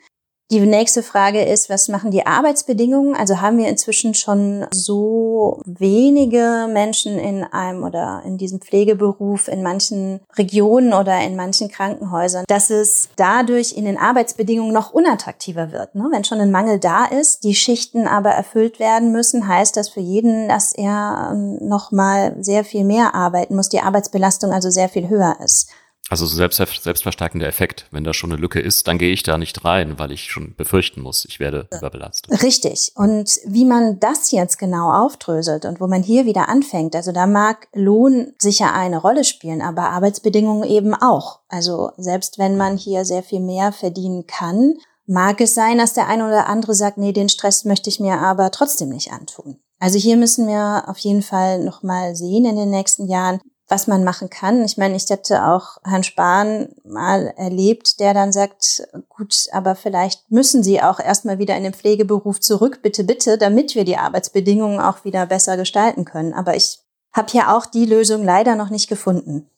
Die 0.52 0.60
nächste 0.62 1.04
Frage 1.04 1.44
ist, 1.44 1.70
was 1.70 1.90
machen 1.90 2.10
die 2.10 2.26
Arbeitsbedingungen? 2.26 3.16
Also 3.16 3.40
haben 3.40 3.60
wir 3.60 3.68
inzwischen 3.68 4.16
schon 4.16 4.66
so 4.72 5.62
wenige 5.64 6.68
Menschen 6.74 7.20
in 7.20 7.44
einem 7.44 7.84
oder 7.84 8.24
in 8.26 8.40
diesem 8.40 8.60
Pflegeberuf 8.60 9.48
in 9.48 9.62
manchen 9.62 10.22
Regionen 10.36 10.94
oder 10.94 11.22
in 11.22 11.36
manchen 11.36 11.70
Krankenhäusern, 11.70 12.46
dass 12.48 12.72
es 12.72 13.10
dadurch 13.16 13.74
in 13.74 13.86
den 13.86 14.00
Arbeitsbedingungen 14.00 14.74
noch 14.74 14.92
unattraktiver 14.92 15.72
wird. 15.72 15.94
Ne? 15.94 16.08
Wenn 16.12 16.24
schon 16.24 16.40
ein 16.40 16.50
Mangel 16.50 16.80
da 16.80 17.06
ist, 17.06 17.44
die 17.44 17.54
Schichten 17.54 18.08
aber 18.08 18.32
erfüllt 18.32 18.80
werden 18.80 19.12
müssen, 19.12 19.48
heißt 19.48 19.78
das 19.78 19.90
für 19.90 20.00
jeden, 20.00 20.50
dass 20.50 20.74
er 20.74 21.30
ähm, 21.32 21.60
noch 21.62 21.92
mal 21.92 22.36
sehr 22.40 22.64
viel 22.64 22.86
mehr 22.86 23.14
arbeiten 23.14 23.56
muss, 23.56 23.70
die 23.70 23.82
Arbeitsbelastung 23.82 24.52
also 24.52 24.72
sehr 24.72 24.90
viel 24.90 25.10
höher 25.10 25.38
ist. 25.44 25.70
Also 26.10 26.26
so 26.26 26.36
selbst, 26.36 26.58
selbstverstärkender 26.58 27.48
Effekt. 27.48 27.86
Wenn 27.92 28.04
da 28.04 28.14
schon 28.14 28.32
eine 28.32 28.42
Lücke 28.42 28.60
ist, 28.60 28.88
dann 28.88 28.98
gehe 28.98 29.12
ich 29.12 29.22
da 29.22 29.38
nicht 29.38 29.64
rein, 29.64 30.00
weil 30.00 30.12
ich 30.12 30.32
schon 30.32 30.56
befürchten 30.56 31.02
muss, 31.02 31.26
ich 31.26 31.40
werde 31.40 31.68
überbelastet. 31.72 32.42
Richtig. 32.42 32.94
Und 32.96 33.40
wie 33.46 33.66
man 33.66 34.00
das 34.00 34.32
jetzt 34.32 34.58
genau 34.58 34.92
aufdröselt 34.92 35.66
und 35.66 35.80
wo 35.80 35.88
man 35.88 36.02
hier 36.02 36.26
wieder 36.26 36.50
anfängt, 36.50 36.96
also 36.96 37.12
da 37.12 37.28
mag 37.28 37.68
Lohn 37.74 38.34
sicher 38.40 38.74
eine 38.74 38.98
Rolle 38.98 39.24
spielen, 39.24 39.62
aber 39.62 39.92
Arbeitsbedingungen 39.92 40.68
eben 40.68 40.96
auch. 40.96 41.42
Also 41.48 41.92
selbst 41.98 42.40
wenn 42.40 42.58
man 42.58 42.78
hier 42.78 43.06
sehr 43.06 43.22
viel 43.22 43.40
mehr 43.42 43.72
verdienen 43.72 44.26
kann, 44.26 44.74
mag 45.06 45.42
es 45.42 45.54
sein, 45.54 45.78
dass 45.78 45.94
der 45.94 46.08
eine 46.08 46.28
oder 46.28 46.48
andere 46.48 46.74
sagt, 46.74 46.98
nee, 46.98 47.12
den 47.12 47.30
Stress 47.30 47.66
möchte 47.66 47.90
ich 47.90 48.00
mir 48.00 48.20
aber 48.20 48.52
trotzdem 48.52 48.90
nicht 48.90 49.12
antun. 49.12 49.60
Also 49.80 49.98
hier 49.98 50.18
müssen 50.18 50.48
wir 50.48 50.84
auf 50.88 50.98
jeden 50.98 51.22
Fall 51.22 51.64
nochmal 51.64 52.16
sehen 52.16 52.46
in 52.46 52.58
den 52.58 52.70
nächsten 52.70 53.08
Jahren, 53.08 53.40
was 53.70 53.88
man 53.88 54.04
machen 54.04 54.30
kann. 54.30 54.66
Ich 54.66 54.78
meine, 54.78 54.96
ich 54.96 55.10
hätte 55.10 55.46
auch 55.46 55.78
Herrn 55.84 56.04
Spahn 56.04 56.70
mal 56.84 57.34
erlebt, 57.38 58.00
der 58.00 58.14
dann 58.14 58.32
sagt, 58.32 58.84
gut, 59.08 59.48
aber 59.52 59.76
vielleicht 59.76 60.30
müssen 60.32 60.64
Sie 60.64 60.82
auch 60.82 61.00
erstmal 61.00 61.38
wieder 61.38 61.56
in 61.56 61.64
den 61.64 61.74
Pflegeberuf 61.74 62.40
zurück, 62.40 62.80
bitte, 62.82 63.04
bitte, 63.04 63.38
damit 63.38 63.76
wir 63.76 63.86
die 63.86 63.98
Arbeitsbedingungen 63.98 64.80
auch 64.80 65.06
wieder 65.06 65.26
besser 65.28 65.56
gestalten 65.56 66.04
können. 66.04 66.34
Aber 66.34 66.56
ich 66.56 66.80
habe 67.14 67.32
hier 67.32 67.56
auch 67.56 67.66
die 67.66 67.86
Lösung 67.86 68.24
leider 68.24 68.56
noch 68.56 68.70
nicht 68.70 68.90
gefunden. 68.90 69.50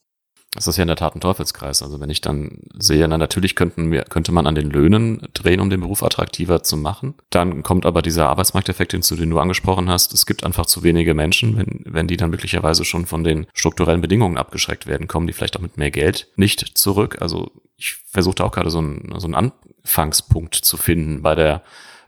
Das 0.53 0.67
ist 0.67 0.75
ja 0.75 0.81
in 0.81 0.89
der 0.89 0.98
Tat 0.98 1.15
ein 1.15 1.22
Teufelskreis. 1.22 1.81
Also 1.81 2.01
wenn 2.01 2.10
ich 2.10 2.20
dann 2.20 2.60
sehe, 2.77 3.08
na 3.08 3.17
natürlich 3.17 3.55
könnten 3.55 3.89
wir, 3.89 4.03
könnte 4.03 4.34
man 4.34 4.48
an 4.48 4.55
den 4.55 4.70
Löhnen 4.70 5.27
drehen, 5.34 5.62
um 5.62 5.70
den 5.70 5.79
Beruf 5.79 6.03
attraktiver 6.03 6.62
zu 6.62 6.75
machen. 6.75 7.15
Dann 7.29 7.63
kommt 7.63 7.86
aber 7.86 8.01
dieser 8.01 8.27
Arbeitsmarkteffekt 8.27 8.91
hinzu, 8.91 9.15
den 9.15 9.29
du 9.29 9.39
angesprochen 9.39 9.89
hast. 9.89 10.13
Es 10.13 10.25
gibt 10.25 10.43
einfach 10.43 10.65
zu 10.65 10.84
wenige 10.84 11.13
Menschen, 11.13 11.58
wenn, 11.58 11.84
wenn 11.86 12.08
die 12.08 12.17
dann 12.17 12.31
möglicherweise 12.31 12.84
schon 12.84 13.05
von 13.05 13.24
den 13.24 13.48
strukturellen 13.53 14.01
Bedingungen 14.01 14.38
abgeschreckt 14.38 14.88
werden, 14.88 15.08
kommen 15.08 15.25
die 15.25 15.34
vielleicht 15.34 15.55
auch 15.55 15.62
mit 15.62 15.77
mehr 15.77 15.91
Geld 15.91 16.27
nicht 16.36 16.77
zurück. 16.77 17.22
Also 17.22 17.51
ich 17.77 17.96
versuchte 18.05 18.43
auch 18.43 18.51
gerade 18.51 18.70
so 18.70 18.79
einen, 18.79 19.13
so 19.20 19.27
einen 19.27 19.53
Anfangspunkt 19.84 20.55
zu 20.55 20.75
finden 20.75 21.22
bei 21.22 21.34
der 21.34 21.63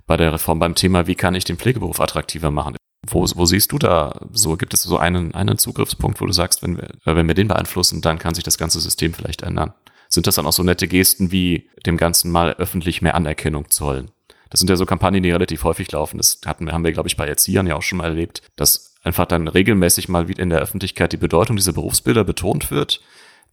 bei 0.05 0.17
der 0.17 0.33
Reform 0.33 0.59
beim 0.59 0.75
Thema, 0.75 1.07
wie 1.07 1.15
kann 1.15 1.33
ich 1.33 1.45
den 1.45 1.57
Pflegeberuf 1.57 2.01
attraktiver 2.01 2.51
machen? 2.51 2.75
Wo, 3.05 3.25
wo 3.35 3.45
siehst 3.45 3.71
du 3.71 3.79
da 3.79 4.19
so? 4.31 4.55
Gibt 4.55 4.73
es 4.73 4.83
so 4.83 4.97
einen, 4.97 5.33
einen 5.33 5.57
Zugriffspunkt, 5.57 6.21
wo 6.21 6.25
du 6.25 6.31
sagst, 6.31 6.63
wenn 6.63 6.77
wir, 6.77 6.89
wenn 7.03 7.27
wir 7.27 7.35
den 7.35 7.47
beeinflussen, 7.47 8.01
dann 8.01 8.19
kann 8.19 8.33
sich 8.33 8.43
das 8.43 8.57
ganze 8.57 8.79
System 8.79 9.13
vielleicht 9.13 9.41
ändern? 9.41 9.73
Sind 10.07 10.27
das 10.27 10.35
dann 10.35 10.45
auch 10.45 10.53
so 10.53 10.63
nette 10.63 10.87
Gesten 10.87 11.31
wie 11.31 11.69
dem 11.85 11.97
Ganzen 11.97 12.31
mal 12.31 12.53
öffentlich 12.53 13.01
mehr 13.01 13.15
Anerkennung 13.15 13.69
zollen? 13.69 14.11
Das 14.49 14.59
sind 14.59 14.69
ja 14.69 14.75
so 14.75 14.85
Kampagnen, 14.85 15.23
die 15.23 15.31
relativ 15.31 15.63
häufig 15.63 15.91
laufen. 15.91 16.17
Das 16.17 16.39
hatten 16.45 16.71
haben 16.71 16.83
wir, 16.83 16.91
glaube 16.91 17.09
ich, 17.09 17.17
bei 17.17 17.27
Erziehern 17.27 17.65
ja 17.65 17.75
auch 17.75 17.81
schon 17.81 17.97
mal 17.97 18.09
erlebt, 18.09 18.43
dass 18.55 18.93
einfach 19.03 19.25
dann 19.25 19.47
regelmäßig 19.47 20.09
mal 20.09 20.27
wieder 20.27 20.43
in 20.43 20.49
der 20.49 20.59
Öffentlichkeit 20.59 21.11
die 21.11 21.17
Bedeutung 21.17 21.55
dieser 21.55 21.73
Berufsbilder 21.73 22.23
betont 22.23 22.69
wird 22.69 23.01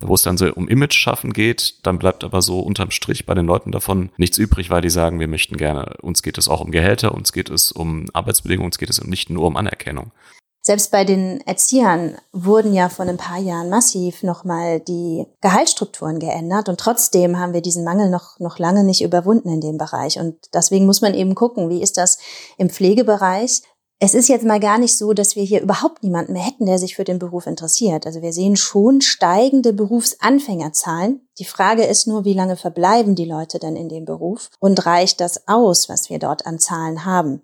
wo 0.00 0.14
es 0.14 0.22
dann 0.22 0.38
so 0.38 0.52
um 0.52 0.68
Image 0.68 0.94
schaffen 0.94 1.32
geht, 1.32 1.86
dann 1.86 1.98
bleibt 1.98 2.24
aber 2.24 2.42
so 2.42 2.60
unterm 2.60 2.90
Strich 2.90 3.26
bei 3.26 3.34
den 3.34 3.46
Leuten 3.46 3.72
davon 3.72 4.10
nichts 4.16 4.38
übrig, 4.38 4.70
weil 4.70 4.82
die 4.82 4.90
sagen, 4.90 5.20
wir 5.20 5.28
möchten 5.28 5.56
gerne, 5.56 5.96
uns 6.02 6.22
geht 6.22 6.38
es 6.38 6.48
auch 6.48 6.60
um 6.60 6.70
Gehälter, 6.70 7.14
uns 7.14 7.32
geht 7.32 7.50
es 7.50 7.72
um 7.72 8.06
Arbeitsbedingungen, 8.12 8.68
uns 8.68 8.78
geht 8.78 8.90
es 8.90 9.02
nicht 9.04 9.30
nur 9.30 9.46
um 9.46 9.56
Anerkennung. 9.56 10.12
Selbst 10.62 10.92
bei 10.92 11.04
den 11.04 11.40
Erziehern 11.46 12.18
wurden 12.32 12.74
ja 12.74 12.90
vor 12.90 13.06
ein 13.06 13.16
paar 13.16 13.38
Jahren 13.38 13.70
massiv 13.70 14.22
nochmal 14.22 14.80
die 14.80 15.24
Gehaltsstrukturen 15.40 16.18
geändert 16.18 16.68
und 16.68 16.78
trotzdem 16.78 17.38
haben 17.38 17.54
wir 17.54 17.62
diesen 17.62 17.82
Mangel 17.82 18.10
noch, 18.10 18.38
noch 18.38 18.58
lange 18.58 18.84
nicht 18.84 19.02
überwunden 19.02 19.48
in 19.48 19.62
dem 19.62 19.78
Bereich. 19.78 20.18
Und 20.18 20.36
deswegen 20.52 20.84
muss 20.84 21.00
man 21.00 21.14
eben 21.14 21.34
gucken, 21.34 21.70
wie 21.70 21.82
ist 21.82 21.96
das 21.96 22.18
im 22.58 22.68
Pflegebereich? 22.68 23.62
Es 24.02 24.14
ist 24.14 24.28
jetzt 24.28 24.46
mal 24.46 24.60
gar 24.60 24.78
nicht 24.78 24.96
so, 24.96 25.12
dass 25.12 25.36
wir 25.36 25.42
hier 25.42 25.60
überhaupt 25.60 26.02
niemanden 26.02 26.32
mehr 26.32 26.42
hätten, 26.42 26.64
der 26.64 26.78
sich 26.78 26.96
für 26.96 27.04
den 27.04 27.18
Beruf 27.18 27.46
interessiert. 27.46 28.06
Also 28.06 28.22
wir 28.22 28.32
sehen 28.32 28.56
schon 28.56 29.02
steigende 29.02 29.74
Berufsanfängerzahlen. 29.74 31.28
Die 31.38 31.44
Frage 31.44 31.84
ist 31.84 32.06
nur, 32.06 32.24
wie 32.24 32.32
lange 32.32 32.56
verbleiben 32.56 33.14
die 33.14 33.26
Leute 33.26 33.58
denn 33.58 33.76
in 33.76 33.90
dem 33.90 34.06
Beruf 34.06 34.48
und 34.58 34.86
reicht 34.86 35.20
das 35.20 35.46
aus, 35.46 35.90
was 35.90 36.08
wir 36.08 36.18
dort 36.18 36.46
an 36.46 36.58
Zahlen 36.58 37.04
haben? 37.04 37.42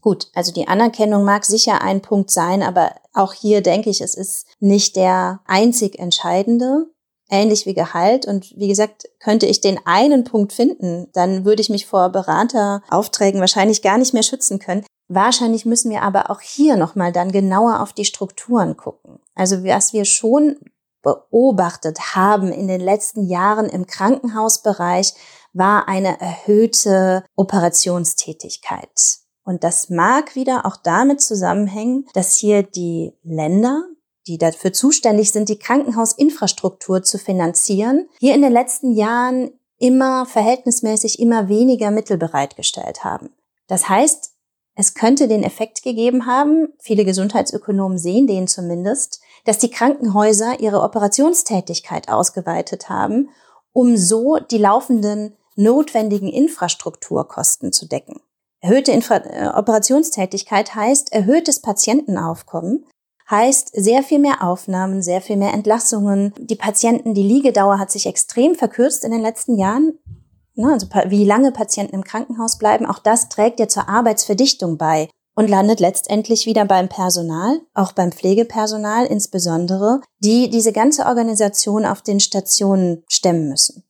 Gut, 0.00 0.28
also 0.34 0.50
die 0.50 0.66
Anerkennung 0.66 1.24
mag 1.24 1.44
sicher 1.44 1.82
ein 1.82 2.00
Punkt 2.00 2.30
sein, 2.30 2.62
aber 2.62 2.94
auch 3.12 3.34
hier 3.34 3.60
denke 3.60 3.90
ich, 3.90 4.00
es 4.00 4.14
ist 4.14 4.46
nicht 4.60 4.96
der 4.96 5.40
einzig 5.46 5.98
entscheidende 5.98 6.86
ähnlich 7.30 7.64
wie 7.64 7.74
Gehalt. 7.74 8.26
Und 8.26 8.52
wie 8.56 8.68
gesagt, 8.68 9.08
könnte 9.20 9.46
ich 9.46 9.60
den 9.60 9.78
einen 9.84 10.24
Punkt 10.24 10.52
finden, 10.52 11.08
dann 11.12 11.44
würde 11.44 11.62
ich 11.62 11.70
mich 11.70 11.86
vor 11.86 12.08
Berateraufträgen 12.08 13.40
wahrscheinlich 13.40 13.82
gar 13.82 13.98
nicht 13.98 14.14
mehr 14.14 14.22
schützen 14.22 14.58
können. 14.58 14.84
Wahrscheinlich 15.12 15.66
müssen 15.66 15.90
wir 15.90 16.02
aber 16.02 16.30
auch 16.30 16.40
hier 16.40 16.76
nochmal 16.76 17.10
dann 17.10 17.32
genauer 17.32 17.80
auf 17.80 17.92
die 17.92 18.04
Strukturen 18.04 18.76
gucken. 18.76 19.18
Also 19.34 19.64
was 19.64 19.92
wir 19.92 20.04
schon 20.04 20.56
beobachtet 21.02 22.14
haben 22.14 22.52
in 22.52 22.68
den 22.68 22.80
letzten 22.80 23.26
Jahren 23.26 23.66
im 23.66 23.88
Krankenhausbereich, 23.88 25.14
war 25.52 25.88
eine 25.88 26.20
erhöhte 26.20 27.24
Operationstätigkeit. 27.34 29.18
Und 29.42 29.64
das 29.64 29.90
mag 29.90 30.36
wieder 30.36 30.64
auch 30.64 30.76
damit 30.76 31.20
zusammenhängen, 31.20 32.06
dass 32.14 32.36
hier 32.36 32.62
die 32.62 33.12
Länder, 33.24 33.82
die 34.28 34.38
dafür 34.38 34.72
zuständig 34.72 35.32
sind, 35.32 35.48
die 35.48 35.58
Krankenhausinfrastruktur 35.58 37.02
zu 37.02 37.18
finanzieren, 37.18 38.08
hier 38.20 38.36
in 38.36 38.42
den 38.42 38.52
letzten 38.52 38.92
Jahren 38.92 39.50
immer 39.76 40.24
verhältnismäßig 40.24 41.18
immer 41.18 41.48
weniger 41.48 41.90
Mittel 41.90 42.16
bereitgestellt 42.16 43.02
haben. 43.02 43.30
Das 43.66 43.88
heißt, 43.88 44.36
es 44.74 44.94
könnte 44.94 45.28
den 45.28 45.42
Effekt 45.42 45.82
gegeben 45.82 46.26
haben, 46.26 46.68
viele 46.78 47.04
Gesundheitsökonomen 47.04 47.98
sehen 47.98 48.26
den 48.26 48.46
zumindest, 48.46 49.20
dass 49.44 49.58
die 49.58 49.70
Krankenhäuser 49.70 50.60
ihre 50.60 50.82
Operationstätigkeit 50.82 52.08
ausgeweitet 52.08 52.88
haben, 52.88 53.30
um 53.72 53.96
so 53.96 54.38
die 54.38 54.58
laufenden 54.58 55.36
notwendigen 55.56 56.28
Infrastrukturkosten 56.28 57.72
zu 57.72 57.86
decken. 57.86 58.20
Erhöhte 58.60 58.92
Infra 58.92 59.16
äh, 59.16 59.48
Operationstätigkeit 59.54 60.74
heißt 60.74 61.12
erhöhtes 61.12 61.60
Patientenaufkommen, 61.60 62.86
heißt 63.30 63.70
sehr 63.74 64.02
viel 64.02 64.18
mehr 64.18 64.42
Aufnahmen, 64.42 65.02
sehr 65.02 65.20
viel 65.20 65.36
mehr 65.36 65.54
Entlassungen. 65.54 66.34
Die 66.38 66.56
Patienten, 66.56 67.14
die 67.14 67.22
Liegedauer 67.22 67.78
hat 67.78 67.90
sich 67.90 68.06
extrem 68.06 68.54
verkürzt 68.54 69.04
in 69.04 69.12
den 69.12 69.22
letzten 69.22 69.56
Jahren. 69.56 69.98
Ne, 70.54 70.72
also 70.72 70.88
wie 71.06 71.24
lange 71.24 71.52
Patienten 71.52 71.94
im 71.94 72.04
Krankenhaus 72.04 72.58
bleiben, 72.58 72.86
auch 72.86 72.98
das 72.98 73.28
trägt 73.28 73.60
ja 73.60 73.68
zur 73.68 73.88
Arbeitsverdichtung 73.88 74.76
bei 74.78 75.08
und 75.36 75.48
landet 75.48 75.80
letztendlich 75.80 76.46
wieder 76.46 76.64
beim 76.64 76.88
Personal, 76.88 77.60
auch 77.72 77.92
beim 77.92 78.12
Pflegepersonal 78.12 79.06
insbesondere, 79.06 80.00
die 80.18 80.50
diese 80.50 80.72
ganze 80.72 81.06
Organisation 81.06 81.86
auf 81.86 82.02
den 82.02 82.20
Stationen 82.20 83.04
stemmen 83.08 83.48
müssen. 83.48 83.84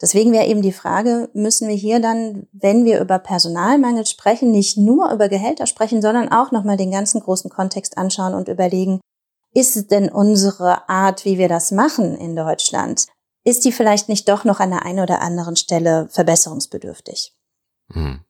Deswegen 0.00 0.32
wäre 0.32 0.46
eben 0.46 0.62
die 0.62 0.72
Frage, 0.72 1.30
müssen 1.32 1.68
wir 1.68 1.76
hier 1.76 2.00
dann, 2.00 2.48
wenn 2.52 2.84
wir 2.84 3.00
über 3.00 3.20
Personalmangel 3.20 4.04
sprechen, 4.04 4.50
nicht 4.50 4.76
nur 4.76 5.12
über 5.12 5.28
Gehälter 5.28 5.66
sprechen, 5.66 6.02
sondern 6.02 6.32
auch 6.32 6.50
nochmal 6.50 6.76
den 6.76 6.90
ganzen 6.90 7.20
großen 7.20 7.50
Kontext 7.50 7.96
anschauen 7.96 8.34
und 8.34 8.48
überlegen, 8.48 9.00
ist 9.54 9.92
denn 9.92 10.08
unsere 10.08 10.88
Art, 10.88 11.24
wie 11.24 11.38
wir 11.38 11.48
das 11.48 11.70
machen 11.70 12.16
in 12.16 12.34
Deutschland, 12.34 13.06
ist 13.44 13.64
die 13.64 13.72
vielleicht 13.72 14.08
nicht 14.08 14.28
doch 14.28 14.44
noch 14.44 14.60
an 14.60 14.70
der 14.70 14.84
einen 14.84 15.00
oder 15.00 15.20
anderen 15.20 15.56
Stelle 15.56 16.08
verbesserungsbedürftig. 16.10 17.32
Hm. 17.92 18.20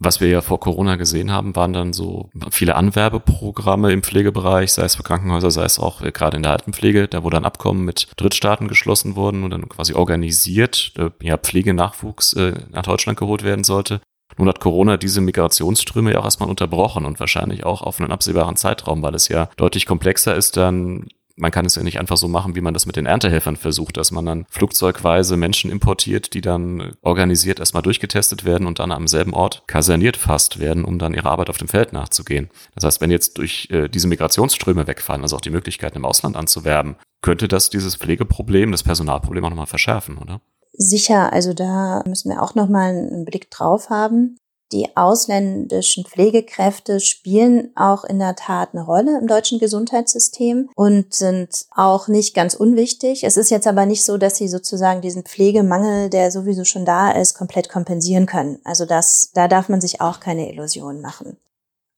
Was 0.00 0.20
wir 0.20 0.28
ja 0.28 0.42
vor 0.42 0.60
Corona 0.60 0.94
gesehen 0.94 1.32
haben, 1.32 1.56
waren 1.56 1.72
dann 1.72 1.92
so 1.92 2.30
viele 2.50 2.76
Anwerbeprogramme 2.76 3.92
im 3.92 4.04
Pflegebereich, 4.04 4.72
sei 4.72 4.84
es 4.84 4.94
für 4.94 5.02
Krankenhäuser, 5.02 5.50
sei 5.50 5.64
es 5.64 5.80
auch 5.80 6.02
gerade 6.12 6.36
in 6.36 6.44
der 6.44 6.52
Altenpflege, 6.52 7.08
da 7.08 7.24
wo 7.24 7.30
dann 7.30 7.44
Abkommen 7.44 7.84
mit 7.84 8.06
Drittstaaten 8.16 8.68
geschlossen 8.68 9.16
wurden 9.16 9.42
und 9.42 9.50
dann 9.50 9.68
quasi 9.68 9.94
organisiert 9.94 10.92
äh, 10.96 11.10
ja, 11.20 11.36
Pflegenachwuchs 11.36 12.34
äh, 12.34 12.54
nach 12.70 12.82
Deutschland 12.82 13.18
geholt 13.18 13.42
werden 13.42 13.64
sollte. 13.64 14.00
Nun 14.36 14.48
hat 14.48 14.60
Corona 14.60 14.98
diese 14.98 15.20
Migrationsströme 15.20 16.12
ja 16.12 16.20
auch 16.20 16.24
erstmal 16.24 16.48
unterbrochen 16.48 17.04
und 17.04 17.18
wahrscheinlich 17.18 17.64
auch 17.64 17.82
auf 17.82 17.98
einen 17.98 18.12
absehbaren 18.12 18.54
Zeitraum, 18.54 19.02
weil 19.02 19.16
es 19.16 19.26
ja 19.26 19.48
deutlich 19.56 19.84
komplexer 19.84 20.36
ist, 20.36 20.56
dann 20.56 21.08
man 21.38 21.50
kann 21.50 21.64
es 21.64 21.74
ja 21.76 21.82
nicht 21.82 21.98
einfach 21.98 22.16
so 22.16 22.28
machen, 22.28 22.54
wie 22.54 22.60
man 22.60 22.74
das 22.74 22.86
mit 22.86 22.96
den 22.96 23.06
Erntehelfern 23.06 23.56
versucht, 23.56 23.96
dass 23.96 24.10
man 24.10 24.26
dann 24.26 24.46
flugzeugweise 24.50 25.36
Menschen 25.36 25.70
importiert, 25.70 26.34
die 26.34 26.40
dann 26.40 26.92
organisiert 27.02 27.60
erstmal 27.60 27.82
durchgetestet 27.82 28.44
werden 28.44 28.66
und 28.66 28.78
dann 28.78 28.92
am 28.92 29.08
selben 29.08 29.34
Ort 29.34 29.62
kaserniert 29.66 30.16
fast 30.16 30.58
werden, 30.58 30.84
um 30.84 30.98
dann 30.98 31.14
ihrer 31.14 31.30
Arbeit 31.30 31.50
auf 31.50 31.58
dem 31.58 31.68
Feld 31.68 31.92
nachzugehen. 31.92 32.50
Das 32.74 32.84
heißt, 32.84 33.00
wenn 33.00 33.10
jetzt 33.10 33.38
durch 33.38 33.68
äh, 33.70 33.88
diese 33.88 34.08
Migrationsströme 34.08 34.86
wegfallen, 34.86 35.22
also 35.22 35.36
auch 35.36 35.40
die 35.40 35.50
Möglichkeit 35.50 35.96
im 35.96 36.04
Ausland 36.04 36.36
anzuwerben, 36.36 36.96
könnte 37.22 37.48
das 37.48 37.70
dieses 37.70 37.96
Pflegeproblem, 37.96 38.72
das 38.72 38.82
Personalproblem 38.82 39.44
auch 39.44 39.50
nochmal 39.50 39.66
verschärfen, 39.66 40.18
oder? 40.18 40.40
Sicher, 40.72 41.32
also 41.32 41.54
da 41.54 42.02
müssen 42.06 42.30
wir 42.30 42.42
auch 42.42 42.54
nochmal 42.54 42.90
einen 42.90 43.24
Blick 43.24 43.50
drauf 43.50 43.90
haben. 43.90 44.36
Die 44.72 44.94
ausländischen 44.96 46.04
Pflegekräfte 46.04 47.00
spielen 47.00 47.70
auch 47.74 48.04
in 48.04 48.18
der 48.18 48.36
Tat 48.36 48.70
eine 48.74 48.84
Rolle 48.84 49.18
im 49.18 49.26
deutschen 49.26 49.58
Gesundheitssystem 49.58 50.68
und 50.74 51.14
sind 51.14 51.66
auch 51.74 52.08
nicht 52.08 52.34
ganz 52.34 52.52
unwichtig. 52.54 53.24
Es 53.24 53.38
ist 53.38 53.50
jetzt 53.50 53.66
aber 53.66 53.86
nicht 53.86 54.04
so, 54.04 54.18
dass 54.18 54.36
sie 54.36 54.48
sozusagen 54.48 55.00
diesen 55.00 55.22
Pflegemangel, 55.22 56.10
der 56.10 56.30
sowieso 56.30 56.64
schon 56.64 56.84
da 56.84 57.10
ist, 57.10 57.32
komplett 57.34 57.70
kompensieren 57.70 58.26
können. 58.26 58.58
Also 58.64 58.84
das, 58.84 59.30
da 59.32 59.48
darf 59.48 59.70
man 59.70 59.80
sich 59.80 60.02
auch 60.02 60.20
keine 60.20 60.52
Illusionen 60.52 61.00
machen. 61.00 61.38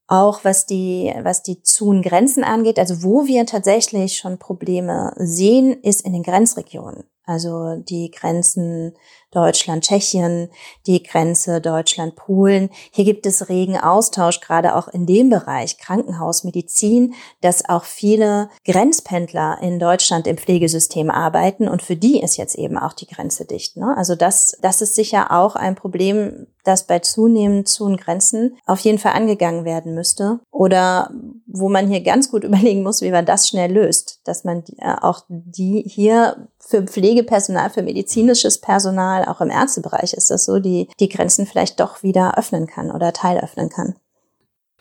Auch 0.06 0.44
was 0.44 0.66
die, 0.66 1.12
was 1.22 1.42
die 1.42 1.62
Zun 1.62 2.02
Grenzen 2.02 2.44
angeht, 2.44 2.78
also 2.78 3.02
wo 3.02 3.26
wir 3.26 3.46
tatsächlich 3.46 4.16
schon 4.16 4.38
Probleme 4.38 5.12
sehen, 5.16 5.72
ist 5.82 6.02
in 6.02 6.12
den 6.12 6.22
Grenzregionen. 6.22 7.04
Also 7.30 7.76
die 7.76 8.10
Grenzen 8.10 8.92
Deutschland, 9.30 9.84
Tschechien, 9.84 10.50
die 10.88 11.00
Grenze 11.04 11.60
Deutschland, 11.60 12.16
Polen. 12.16 12.68
Hier 12.90 13.04
gibt 13.04 13.24
es 13.24 13.48
regen 13.48 13.76
Austausch, 13.78 14.40
gerade 14.40 14.74
auch 14.74 14.88
in 14.88 15.06
dem 15.06 15.30
Bereich 15.30 15.78
Krankenhaus, 15.78 16.42
Medizin, 16.42 17.14
dass 17.40 17.68
auch 17.68 17.84
viele 17.84 18.50
Grenzpendler 18.64 19.58
in 19.62 19.78
Deutschland 19.78 20.26
im 20.26 20.36
Pflegesystem 20.36 21.08
arbeiten 21.10 21.68
und 21.68 21.82
für 21.82 21.94
die 21.94 22.20
ist 22.20 22.36
jetzt 22.36 22.56
eben 22.56 22.76
auch 22.76 22.92
die 22.92 23.06
Grenze 23.06 23.44
dicht. 23.44 23.76
Ne? 23.76 23.94
Also 23.96 24.16
das, 24.16 24.58
das 24.60 24.82
ist 24.82 24.96
sicher 24.96 25.30
auch 25.30 25.54
ein 25.54 25.76
Problem, 25.76 26.48
das 26.64 26.86
bei 26.86 26.98
zunehmend 26.98 27.68
zu 27.68 27.86
Grenzen 27.96 28.56
auf 28.66 28.80
jeden 28.80 28.98
Fall 28.98 29.12
angegangen 29.12 29.64
werden 29.64 29.94
müsste 29.94 30.40
oder 30.50 31.10
wo 31.46 31.68
man 31.68 31.88
hier 31.88 32.00
ganz 32.00 32.30
gut 32.30 32.44
überlegen 32.50 32.82
muss, 32.82 33.00
wie 33.00 33.10
man 33.10 33.26
das 33.26 33.48
schnell 33.48 33.72
löst, 33.72 34.20
dass 34.24 34.42
man 34.42 34.64
äh, 34.78 34.96
auch 35.00 35.22
die 35.28 35.84
hier 35.86 36.48
für 36.70 36.82
Pflegepersonal, 36.82 37.70
für 37.70 37.82
medizinisches 37.82 38.60
Personal, 38.60 39.24
auch 39.24 39.40
im 39.40 39.50
Ärztebereich 39.50 40.12
ist 40.12 40.30
das 40.30 40.44
so, 40.44 40.60
die 40.60 40.88
die 41.00 41.08
Grenzen 41.08 41.46
vielleicht 41.46 41.80
doch 41.80 42.02
wieder 42.02 42.38
öffnen 42.38 42.66
kann 42.66 42.90
oder 42.90 43.12
teilöffnen 43.12 43.68
kann. 43.68 43.96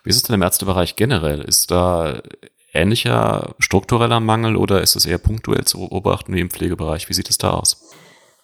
Wie 0.04 0.10
ist 0.10 0.16
es 0.16 0.22
denn 0.22 0.34
im 0.34 0.42
Ärztebereich 0.42 0.96
generell? 0.96 1.40
Ist 1.40 1.70
da 1.70 2.22
ähnlicher 2.72 3.54
struktureller 3.58 4.20
Mangel 4.20 4.56
oder 4.56 4.80
ist 4.80 4.94
es 4.94 5.04
eher 5.04 5.18
punktuell 5.18 5.64
zu 5.64 5.78
beobachten 5.78 6.32
wie 6.32 6.40
im 6.40 6.50
Pflegebereich? 6.50 7.08
Wie 7.08 7.14
sieht 7.14 7.28
es 7.28 7.38
da 7.38 7.50
aus? 7.50 7.90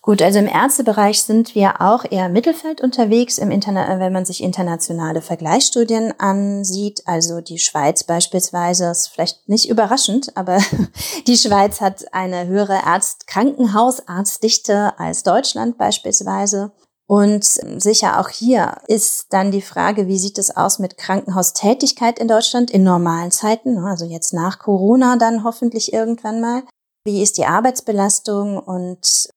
Gut, 0.06 0.22
also 0.22 0.38
im 0.38 0.46
Ärztebereich 0.46 1.22
sind 1.25 1.54
wir 1.56 1.80
auch 1.80 2.04
eher 2.08 2.28
Mittelfeld 2.28 2.80
unterwegs, 2.80 3.38
im 3.38 3.50
Interna 3.50 3.98
wenn 3.98 4.12
man 4.12 4.25
sich 4.25 4.40
internationale 4.40 5.20
Vergleichsstudien 5.20 6.14
ansieht. 6.20 7.02
Also 7.06 7.40
die 7.40 7.58
Schweiz 7.58 8.04
beispielsweise 8.04 8.88
ist 8.88 9.08
vielleicht 9.08 9.48
nicht 9.48 9.68
überraschend, 9.68 10.36
aber 10.36 10.60
die 11.26 11.36
Schweiz 11.36 11.80
hat 11.80 12.14
eine 12.14 12.46
höhere 12.46 12.84
Arzt-Krankenhausarztdichte 12.84 14.96
als 14.96 15.25
Deutschland 15.25 15.76
beispielsweise. 15.76 16.70
Und 17.08 17.44
sicher 17.44 18.20
auch 18.20 18.28
hier 18.28 18.76
ist 18.86 19.26
dann 19.30 19.50
die 19.50 19.60
Frage, 19.60 20.06
wie 20.06 20.18
sieht 20.18 20.38
es 20.38 20.56
aus 20.56 20.78
mit 20.78 20.98
Krankenhaustätigkeit 20.98 22.20
in 22.20 22.28
Deutschland 22.28 22.70
in 22.70 22.84
normalen 22.84 23.32
Zeiten, 23.32 23.76
also 23.78 24.04
jetzt 24.04 24.32
nach 24.32 24.60
Corona 24.60 25.16
dann 25.16 25.42
hoffentlich 25.42 25.92
irgendwann 25.92 26.40
mal. 26.40 26.62
Wie 27.04 27.22
ist 27.22 27.38
die 27.38 27.46
Arbeitsbelastung 27.46 28.58
und 28.58 29.34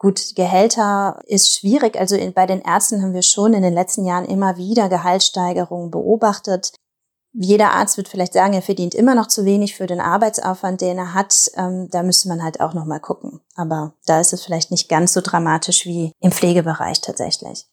Gut, 0.00 0.34
Gehälter 0.34 1.20
ist 1.26 1.52
schwierig. 1.54 2.00
Also 2.00 2.16
bei 2.34 2.46
den 2.46 2.62
Ärzten 2.62 3.02
haben 3.02 3.12
wir 3.12 3.20
schon 3.20 3.52
in 3.52 3.62
den 3.62 3.74
letzten 3.74 4.06
Jahren 4.06 4.24
immer 4.24 4.56
wieder 4.56 4.88
Gehaltssteigerungen 4.88 5.90
beobachtet. 5.90 6.72
Jeder 7.34 7.72
Arzt 7.72 7.98
wird 7.98 8.08
vielleicht 8.08 8.32
sagen, 8.32 8.54
er 8.54 8.62
verdient 8.62 8.94
immer 8.94 9.14
noch 9.14 9.28
zu 9.28 9.44
wenig 9.44 9.76
für 9.76 9.86
den 9.86 10.00
Arbeitsaufwand, 10.00 10.80
den 10.80 10.96
er 10.96 11.12
hat. 11.12 11.50
Ähm, 11.54 11.88
da 11.90 12.02
müsste 12.02 12.28
man 12.28 12.42
halt 12.42 12.60
auch 12.60 12.72
noch 12.72 12.86
mal 12.86 12.98
gucken. 12.98 13.40
Aber 13.56 13.92
da 14.06 14.20
ist 14.20 14.32
es 14.32 14.42
vielleicht 14.42 14.70
nicht 14.70 14.88
ganz 14.88 15.12
so 15.12 15.20
dramatisch 15.20 15.84
wie 15.84 16.12
im 16.18 16.32
Pflegebereich 16.32 17.02
tatsächlich. 17.02 17.66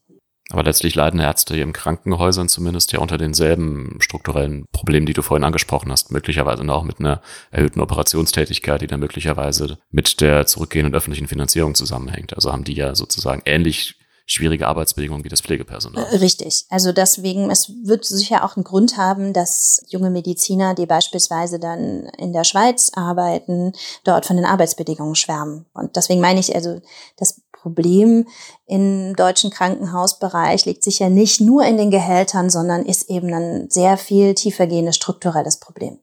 Aber 0.50 0.64
letztlich 0.64 0.96
leiden 0.96 1.20
Ärzte 1.20 1.56
hier 1.56 1.64
im 1.64 1.74
Krankenhäusern 1.74 2.48
zumindest 2.48 2.94
ja 2.94 3.00
unter 3.00 3.18
denselben 3.18 3.98
strukturellen 4.00 4.66
Problemen, 4.72 5.06
die 5.06 5.14
du 5.14 5.22
vorhin 5.22 5.44
angesprochen 5.44 5.92
hast. 5.92 6.12
Möglicherweise 6.12 6.64
auch 6.72 6.84
mit 6.84 7.00
einer 7.00 7.22
erhöhten 7.52 7.82
Operationstätigkeit, 7.82 8.82
die 8.82 8.88
dann 8.88 9.02
möglicherweise 9.02 9.78
mit 9.92 10.22
der 10.22 10.46
zurückgehenden 10.46 10.96
öffentlichen 10.96 11.28
Finanzierung 11.28 11.76
zusammenhängt. 11.76 12.34
Also 12.34 12.52
haben 12.52 12.64
die 12.64 12.76
ja 12.76 12.96
sozusagen 12.96 13.42
ähnlich 13.46 13.96
schwierige 14.30 14.68
Arbeitsbedingungen 14.68 15.24
wie 15.24 15.30
das 15.30 15.40
Pflegepersonal. 15.40 16.04
Richtig. 16.18 16.66
Also 16.70 16.92
deswegen, 16.92 17.50
es 17.50 17.72
wird 17.84 18.04
sicher 18.04 18.44
auch 18.44 18.58
einen 18.58 18.66
Grund 18.66 18.98
haben, 18.98 19.32
dass 19.32 19.82
junge 19.88 20.10
Mediziner, 20.10 20.76
die 20.76 20.86
beispielsweise 20.86 21.60
dann 21.60 22.10
in 22.18 22.34
der 22.34 22.44
Schweiz 22.44 22.92
arbeiten, 22.94 23.72
dort 24.04 24.26
von 24.26 24.36
den 24.36 24.46
Arbeitsbedingungen 24.46 25.16
schwärmen. 25.16 25.66
Und 25.74 25.96
deswegen 25.96 26.20
meine 26.20 26.42
ich 26.42 26.54
also, 26.54 26.82
das 27.16 27.42
Problem 27.68 28.28
im 28.66 29.16
deutschen 29.16 29.52
Krankenhausbereich 29.52 30.66
liegt 30.66 30.84
sicher 30.84 31.10
nicht 31.10 31.42
nur 31.42 31.66
in 31.66 31.78
den 31.78 31.92
Gehältern, 31.92 32.50
sondern 32.50 32.86
ist 32.86 33.10
eben 33.10 33.34
ein 33.34 33.70
sehr 33.70 33.98
viel 33.98 34.34
tiefergehendes 34.36 34.96
strukturelles 34.96 35.60
Problem. 35.60 36.00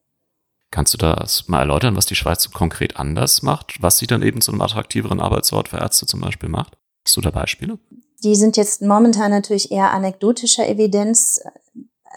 Kannst 0.71 0.92
du 0.92 0.99
das 0.99 1.49
mal 1.49 1.61
erläutern, 1.61 1.97
was 1.97 2.06
die 2.06 2.16
Schweiz 2.16 2.50
konkret 2.50 2.97
anders 2.97 3.42
macht, 3.42 3.80
was 3.80 3.99
sie 3.99 4.06
dann 4.06 4.23
eben 4.23 4.40
zu 4.40 4.52
einem 4.52 4.61
attraktiveren 4.61 5.21
Arbeitsort 5.21 5.68
für 5.68 5.78
Ärzte 5.78 6.06
zum 6.06 6.21
Beispiel 6.21 6.49
macht? 6.49 6.76
Hast 7.06 7.16
du 7.16 7.21
da 7.21 7.30
Beispiele? 7.30 7.78
Die 8.23 8.35
sind 8.35 8.56
jetzt 8.56 8.83
momentan 8.83 9.30
natürlich 9.30 9.71
eher 9.71 9.92
anekdotischer 9.92 10.68
Evidenz 10.68 11.40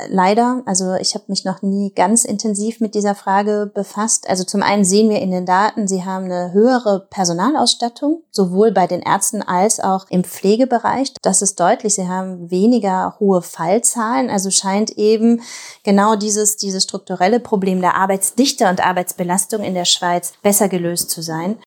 leider. 0.09 0.61
Also 0.65 0.95
ich 0.95 1.15
habe 1.15 1.25
mich 1.27 1.45
noch 1.45 1.61
nie 1.61 1.91
ganz 1.93 2.25
intensiv 2.25 2.79
mit 2.79 2.95
dieser 2.95 3.15
Frage 3.15 3.71
befasst. 3.73 4.29
Also 4.29 4.43
zum 4.43 4.63
einen 4.63 4.85
sehen 4.85 5.09
wir 5.09 5.19
in 5.19 5.31
den 5.31 5.45
Daten, 5.45 5.87
sie 5.87 6.05
haben 6.05 6.25
eine 6.25 6.53
höhere 6.53 7.07
Personalausstattung, 7.09 8.23
sowohl 8.31 8.71
bei 8.71 8.87
den 8.87 9.01
Ärzten 9.01 9.41
als 9.41 9.79
auch 9.79 10.05
im 10.09 10.23
Pflegebereich. 10.23 11.13
Das 11.21 11.41
ist 11.41 11.59
deutlich. 11.59 11.95
Sie 11.95 12.07
haben 12.07 12.51
weniger 12.51 13.15
hohe 13.19 13.41
Fallzahlen. 13.41 14.29
Also 14.29 14.51
scheint 14.51 14.91
eben 14.91 15.41
genau 15.83 16.15
dieses, 16.15 16.57
dieses 16.57 16.83
strukturelle 16.83 17.39
Problem 17.39 17.81
der 17.81 17.95
Arbeitsdichte 17.95 18.67
und 18.69 18.86
Arbeitsbelastung 18.86 19.63
in 19.63 19.73
der 19.73 19.86
Schweiz 19.86 20.33
besser 20.41 20.69
gelöst 20.69 21.10
zu 21.10 21.21
sein. 21.21 21.57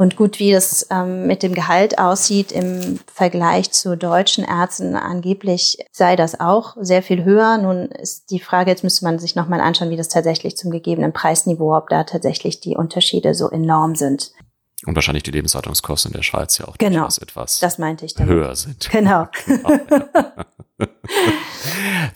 Und 0.00 0.16
gut, 0.16 0.38
wie 0.38 0.50
das 0.50 0.86
ähm, 0.90 1.26
mit 1.26 1.42
dem 1.42 1.52
Gehalt 1.52 1.98
aussieht 1.98 2.52
im 2.52 2.98
Vergleich 3.12 3.70
zu 3.70 3.98
deutschen 3.98 4.44
Ärzten, 4.44 4.96
angeblich 4.96 5.76
sei 5.92 6.16
das 6.16 6.40
auch 6.40 6.74
sehr 6.80 7.02
viel 7.02 7.22
höher. 7.22 7.58
Nun 7.58 7.90
ist 7.90 8.30
die 8.30 8.40
Frage, 8.40 8.70
jetzt 8.70 8.82
müsste 8.82 9.04
man 9.04 9.18
sich 9.18 9.36
nochmal 9.36 9.60
anschauen, 9.60 9.90
wie 9.90 9.98
das 9.98 10.08
tatsächlich 10.08 10.56
zum 10.56 10.70
gegebenen 10.70 11.12
Preisniveau, 11.12 11.76
ob 11.76 11.90
da 11.90 12.04
tatsächlich 12.04 12.60
die 12.60 12.78
Unterschiede 12.78 13.34
so 13.34 13.50
enorm 13.50 13.94
sind. 13.94 14.32
Und 14.86 14.94
wahrscheinlich 14.94 15.24
die 15.24 15.30
Lebenshaltungskosten 15.30 16.12
in 16.12 16.16
der 16.16 16.22
Schweiz 16.22 16.56
ja 16.58 16.66
auch 16.66 16.78
genau, 16.78 17.06
etwas 17.06 17.60
das 17.60 17.78
meinte 17.78 18.06
ich 18.06 18.14
damit. 18.14 18.32
höher 18.32 18.56
sind. 18.56 18.88
Genau. 18.90 19.28
genau 19.46 19.70
ja. 19.90 20.46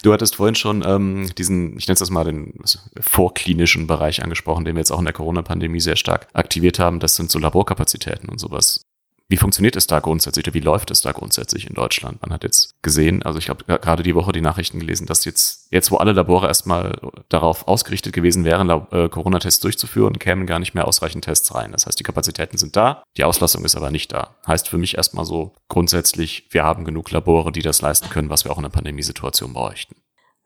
Du 0.03 0.13
hattest 0.13 0.37
vorhin 0.37 0.55
schon 0.55 0.83
ähm, 0.87 1.31
diesen, 1.37 1.77
ich 1.79 1.87
nenne 1.87 1.95
es 1.95 1.99
das 1.99 2.11
mal 2.11 2.25
den 2.25 2.55
vorklinischen 3.01 3.87
Bereich 3.87 4.23
angesprochen, 4.23 4.65
den 4.65 4.75
wir 4.77 4.81
jetzt 4.81 4.91
auch 4.91 4.99
in 4.99 5.05
der 5.05 5.13
Corona-Pandemie 5.13 5.81
sehr 5.81 5.97
stark 5.97 6.29
aktiviert 6.33 6.79
haben. 6.79 7.01
Das 7.01 7.17
sind 7.17 7.31
so 7.31 7.39
Laborkapazitäten 7.39 8.29
und 8.29 8.39
sowas. 8.39 8.87
Wie 9.29 9.39
funktioniert 9.39 9.75
es 9.75 9.87
da 9.87 10.01
grundsätzlich 10.01 10.47
oder 10.47 10.55
wie 10.55 10.61
läuft 10.61 10.91
es 10.91 11.01
da 11.01 11.13
grundsätzlich 11.13 11.67
in 11.67 11.75
Deutschland? 11.75 12.21
Man 12.21 12.31
hat 12.31 12.45
jetzt 12.45 12.75
gesehen, 12.83 13.23
also 13.23 13.39
ich 13.39 13.49
habe 13.49 13.65
gerade 13.65 14.03
die 14.03 14.15
Woche 14.15 14.33
die 14.33 14.43
Nachrichten 14.43 14.81
gelesen, 14.81 15.07
dass 15.07 15.25
jetzt, 15.25 15.69
jetzt 15.71 15.91
wo 15.91 15.97
alle 15.97 16.13
Labore 16.13 16.47
erstmal 16.47 17.01
darauf 17.31 17.67
ausgerichtet 17.67 18.13
gewesen 18.13 18.45
wären, 18.45 18.69
äh, 18.69 19.09
Corona-Tests 19.09 19.61
durchzuführen, 19.61 20.19
kämen 20.19 20.47
gar 20.47 20.59
nicht 20.59 20.75
mehr 20.75 20.87
ausreichend 20.87 21.25
Tests 21.25 21.55
rein. 21.55 21.73
Das 21.73 21.87
heißt, 21.87 21.99
die 21.99 22.05
Kapazitäten 22.05 22.59
sind 22.59 22.77
da, 22.77 23.03
die 23.17 23.25
Auslastung 23.25 23.65
ist 23.65 23.77
aber 23.77 23.91
nicht 23.91 24.13
da. 24.13 24.37
Heißt 24.47 24.69
für 24.69 24.79
mich 24.79 24.99
erstmal 24.99 25.25
so 25.25 25.55
grundsätzlich, 25.69 26.49
wir 26.51 26.63
haben 26.63 26.85
genug 26.85 27.11
Labore, 27.11 27.51
die 27.51 27.63
das 27.63 27.81
leisten 27.81 28.11
können, 28.11 28.29
was 28.29 28.45
wir 28.45 28.53
auch 28.53 28.59
in 28.59 28.65
einer 28.65 28.73
Pandemiesituation 28.73 29.55
bräuchten. 29.55 29.97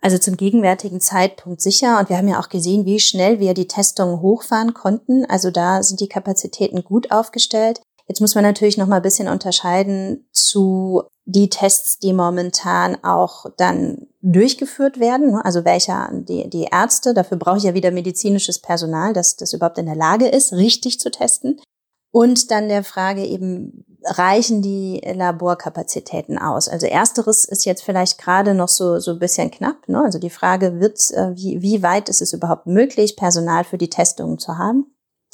Also 0.00 0.18
zum 0.18 0.36
gegenwärtigen 0.36 1.00
Zeitpunkt 1.00 1.60
sicher. 1.60 1.98
Und 1.98 2.08
wir 2.08 2.16
haben 2.16 2.28
ja 2.28 2.38
auch 2.40 2.48
gesehen, 2.48 2.86
wie 2.86 3.00
schnell 3.00 3.40
wir 3.40 3.54
die 3.54 3.66
Testungen 3.66 4.20
hochfahren 4.20 4.72
konnten. 4.72 5.24
Also 5.28 5.50
da 5.50 5.82
sind 5.82 6.00
die 6.00 6.08
Kapazitäten 6.08 6.84
gut 6.84 7.10
aufgestellt. 7.10 7.80
Jetzt 8.08 8.20
muss 8.20 8.34
man 8.34 8.42
natürlich 8.42 8.78
noch 8.78 8.86
mal 8.86 8.96
ein 8.96 9.02
bisschen 9.02 9.28
unterscheiden 9.28 10.26
zu 10.32 11.02
die 11.26 11.50
Tests, 11.50 11.98
die 11.98 12.14
momentan 12.14 12.96
auch 13.04 13.44
dann 13.58 14.06
durchgeführt 14.22 14.98
werden. 14.98 15.36
Also 15.36 15.66
welcher 15.66 16.08
die, 16.12 16.48
die 16.48 16.68
Ärzte, 16.72 17.12
dafür 17.12 17.36
brauche 17.36 17.58
ich 17.58 17.64
ja 17.64 17.74
wieder 17.74 17.90
medizinisches 17.90 18.60
Personal, 18.60 19.12
dass 19.12 19.36
das 19.36 19.52
überhaupt 19.52 19.76
in 19.76 19.86
der 19.86 19.94
Lage 19.94 20.26
ist, 20.26 20.54
richtig 20.54 20.98
zu 21.00 21.10
testen. 21.10 21.60
Und 22.10 22.50
dann 22.50 22.68
der 22.68 22.82
Frage 22.82 23.26
eben, 23.26 23.84
reichen 24.04 24.62
die 24.62 25.02
Laborkapazitäten 25.04 26.38
aus? 26.38 26.66
Also 26.68 26.86
ersteres 26.86 27.44
ist 27.44 27.66
jetzt 27.66 27.82
vielleicht 27.82 28.16
gerade 28.16 28.54
noch 28.54 28.68
so, 28.68 28.98
so 28.98 29.10
ein 29.12 29.18
bisschen 29.18 29.50
knapp. 29.50 29.86
Ne? 29.86 30.02
Also 30.02 30.18
die 30.18 30.30
Frage 30.30 30.80
wird, 30.80 30.98
äh, 31.10 31.36
wie, 31.36 31.60
wie 31.60 31.82
weit 31.82 32.08
ist 32.08 32.22
es 32.22 32.32
überhaupt 32.32 32.66
möglich, 32.66 33.16
Personal 33.16 33.64
für 33.64 33.76
die 33.76 33.90
Testungen 33.90 34.38
zu 34.38 34.56
haben? 34.56 34.86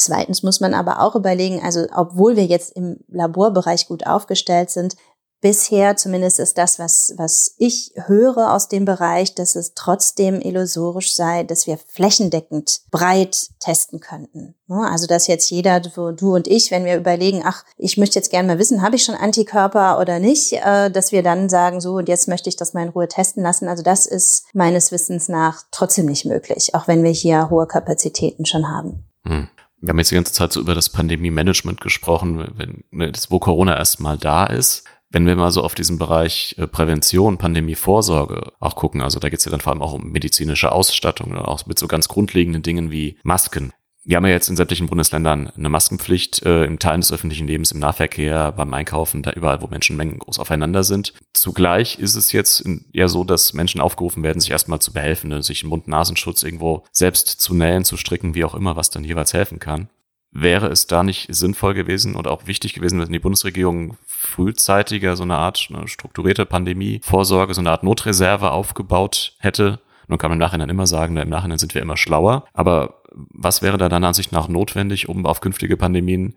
Zweitens 0.05 0.43
muss 0.43 0.61
man 0.61 0.75
aber 0.75 1.01
auch 1.01 1.15
überlegen, 1.15 1.63
also 1.65 1.87
obwohl 1.97 2.37
wir 2.37 2.45
jetzt 2.45 2.77
im 2.77 2.99
Laborbereich 3.09 3.89
gut 3.89 4.07
aufgestellt 4.07 4.69
sind, 4.69 4.97
bisher 5.41 5.97
zumindest 5.97 6.41
ist 6.41 6.59
das, 6.59 6.79
was, 6.79 7.15
was 7.17 7.55
ich 7.57 7.93
höre 7.97 8.53
aus 8.53 8.69
dem 8.69 8.85
Bereich, 8.85 9.35
dass 9.35 9.57
es 9.57 9.73
trotzdem 9.73 10.43
illusorisch 10.43 11.15
sei, 11.15 11.43
dass 11.43 11.67
wir 11.67 11.79
flächendeckend 11.79 12.83
breit 12.91 13.49
testen 13.61 14.01
könnten. 14.01 14.55
Also 14.69 15.07
dass 15.07 15.27
jetzt 15.27 15.49
jeder, 15.49 15.81
du 15.81 16.35
und 16.35 16.49
ich, 16.49 16.71
wenn 16.71 16.85
wir 16.85 16.97
überlegen, 16.99 17.43
ach, 17.47 17.65
ich 17.79 17.97
möchte 17.97 18.19
jetzt 18.19 18.31
gerne 18.31 18.49
mal 18.49 18.59
wissen, 18.59 18.83
habe 18.83 18.97
ich 18.97 19.05
schon 19.05 19.15
Antikörper 19.15 19.99
oder 19.99 20.19
nicht, 20.19 20.53
äh, 20.53 20.91
dass 20.91 21.13
wir 21.13 21.23
dann 21.23 21.49
sagen, 21.49 21.81
so, 21.81 21.95
und 21.95 22.11
jetzt 22.11 22.29
möchte 22.29 22.51
ich 22.51 22.57
das 22.57 22.75
mal 22.75 22.83
in 22.83 22.91
Ruhe 22.91 23.09
testen 23.09 23.43
lassen. 23.43 23.69
Also 23.69 23.83
das 23.83 24.05
ist 24.05 24.45
meines 24.53 24.93
Wissens 24.93 25.31
nach 25.31 25.63
trotzdem 25.71 26.05
nicht 26.05 26.27
möglich, 26.27 26.75
auch 26.75 26.89
wenn 26.89 27.03
wir 27.03 27.11
hier 27.11 27.49
hohe 27.49 27.67
Kapazitäten 27.67 28.45
schon 28.45 28.69
haben. 28.69 29.07
Hm 29.27 29.49
wir 29.85 29.91
haben 29.91 29.99
jetzt 29.99 30.11
die 30.11 30.15
ganze 30.15 30.33
Zeit 30.33 30.53
so 30.53 30.61
über 30.61 30.75
das 30.75 30.89
Pandemie-Management 30.89 31.81
gesprochen, 31.81 32.49
wenn, 32.57 32.85
ne, 32.91 33.13
wo 33.29 33.39
Corona 33.39 33.77
erstmal 33.77 34.17
da 34.17 34.47
ist. 34.47 34.85
Wenn 35.11 35.27
wir 35.27 35.37
mal 35.37 35.53
so 35.53 35.63
auf 35.63 35.75
diesen 35.75 35.99
Bereich 35.99 36.57
äh, 36.59 36.67
Prävention, 36.67 37.39
Pandemie-Vorsorge 37.39 38.53
auch 38.59 38.77
gucken, 38.77 39.03
also 39.03 39.21
da 39.21 39.29
geht 39.29 39.39
es 39.39 39.45
ja 39.45 39.51
dann 39.51 39.61
vor 39.61 39.73
allem 39.73 39.83
auch 39.83 39.93
um 39.93 40.11
medizinische 40.11 40.73
Ausstattung, 40.73 41.37
auch 41.37 41.67
mit 41.67 41.79
so 41.79 41.87
ganz 41.87 42.09
grundlegenden 42.09 42.63
Dingen 42.63 42.91
wie 42.91 43.19
Masken. 43.23 43.73
Wir 44.07 44.19
haben 44.19 44.27
ja 44.27 44.33
jetzt 44.33 44.51
in 44.51 44.57
sämtlichen 44.57 44.87
Bundesländern 44.87 45.51
eine 45.57 45.71
Maskenpflicht 45.71 46.45
äh, 46.45 46.67
im 46.67 46.79
Teilen 46.79 47.01
des 47.01 47.11
öffentlichen 47.11 47.47
Lebens, 47.47 47.73
im 47.73 47.79
Nahverkehr, 47.79 48.53
beim 48.53 48.75
Einkaufen, 48.75 49.23
da 49.23 49.33
überall, 49.33 49.63
wo 49.63 49.67
Menschenmengen 49.67 50.19
groß 50.19 50.39
aufeinander 50.39 50.85
sind. 50.85 51.15
Zugleich 51.33 51.99
ist 51.99 52.15
es 52.15 52.33
jetzt 52.33 52.65
eher 52.93 53.09
so, 53.09 53.25
dass 53.25 53.55
Menschen 53.55 53.81
aufgerufen 53.81 54.23
werden, 54.23 54.41
sich 54.41 54.51
erstmal 54.51 54.81
zu 54.81 54.93
behelfen, 54.93 55.31
ne? 55.31 55.43
sich 55.43 55.63
einen 55.63 55.71
Mund-Nasenschutz 55.71 56.43
irgendwo 56.43 56.85
selbst 56.93 57.41
zu 57.41 57.55
nähen, 57.55 57.87
zu 57.87 57.97
stricken, 57.97 58.35
wie 58.35 58.45
auch 58.45 58.55
immer, 58.55 58.77
was 58.77 58.91
dann 58.91 59.05
jeweils 59.05 59.33
helfen 59.33 59.59
kann. 59.59 59.89
Wäre 60.31 60.69
es 60.69 60.87
da 60.87 61.03
nicht 61.03 61.35
sinnvoll 61.35 61.73
gewesen 61.73 62.15
und 62.15 62.27
auch 62.27 62.47
wichtig 62.47 62.75
gewesen, 62.75 63.01
wenn 63.01 63.11
die 63.11 63.19
Bundesregierung 63.21 63.97
frühzeitiger 64.05 65.17
so 65.17 65.23
eine 65.23 65.37
Art 65.37 65.69
eine 65.73 65.89
strukturierte 65.89 66.45
Pandemievorsorge, 66.45 67.55
so 67.55 67.61
eine 67.61 67.71
Art 67.71 67.85
Notreserve 67.85 68.51
aufgebaut 68.51 69.37
hätte, 69.39 69.79
nun 70.09 70.19
kann 70.19 70.31
man 70.31 70.37
im 70.37 70.41
Nachhinein 70.41 70.69
immer 70.69 70.87
sagen, 70.87 71.17
im 71.17 71.29
Nachhinein 71.29 71.59
sind 71.59 71.75
wir 71.75 71.83
immer 71.83 71.97
schlauer. 71.97 72.45
Aber 72.53 73.03
was 73.15 73.63
wäre 73.63 73.79
da 73.79 73.89
deiner 73.89 74.09
Ansicht 74.09 74.33
nach 74.33 74.49
notwendig, 74.49 75.09
um 75.09 75.27
auf 75.27 75.41
künftige 75.41 75.77
Pandemien 75.77 76.37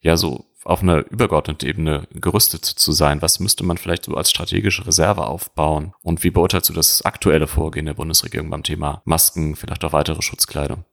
ja 0.00 0.16
so 0.16 0.44
auf 0.64 0.82
einer 0.82 1.10
übergeordneten 1.10 1.68
Ebene 1.68 2.06
gerüstet 2.10 2.64
zu 2.64 2.92
sein? 2.92 3.22
Was 3.22 3.40
müsste 3.40 3.64
man 3.64 3.78
vielleicht 3.78 4.04
so 4.04 4.14
als 4.14 4.30
strategische 4.30 4.86
Reserve 4.86 5.26
aufbauen? 5.26 5.94
Und 6.02 6.24
wie 6.24 6.30
beurteilst 6.30 6.68
du 6.68 6.72
das 6.72 7.02
aktuelle 7.02 7.46
Vorgehen 7.46 7.86
der 7.86 7.94
Bundesregierung 7.94 8.50
beim 8.50 8.62
Thema 8.62 9.02
Masken, 9.04 9.56
vielleicht 9.56 9.84
auch 9.84 9.92
weitere 9.92 10.22
Schutzkleidung? 10.22 10.84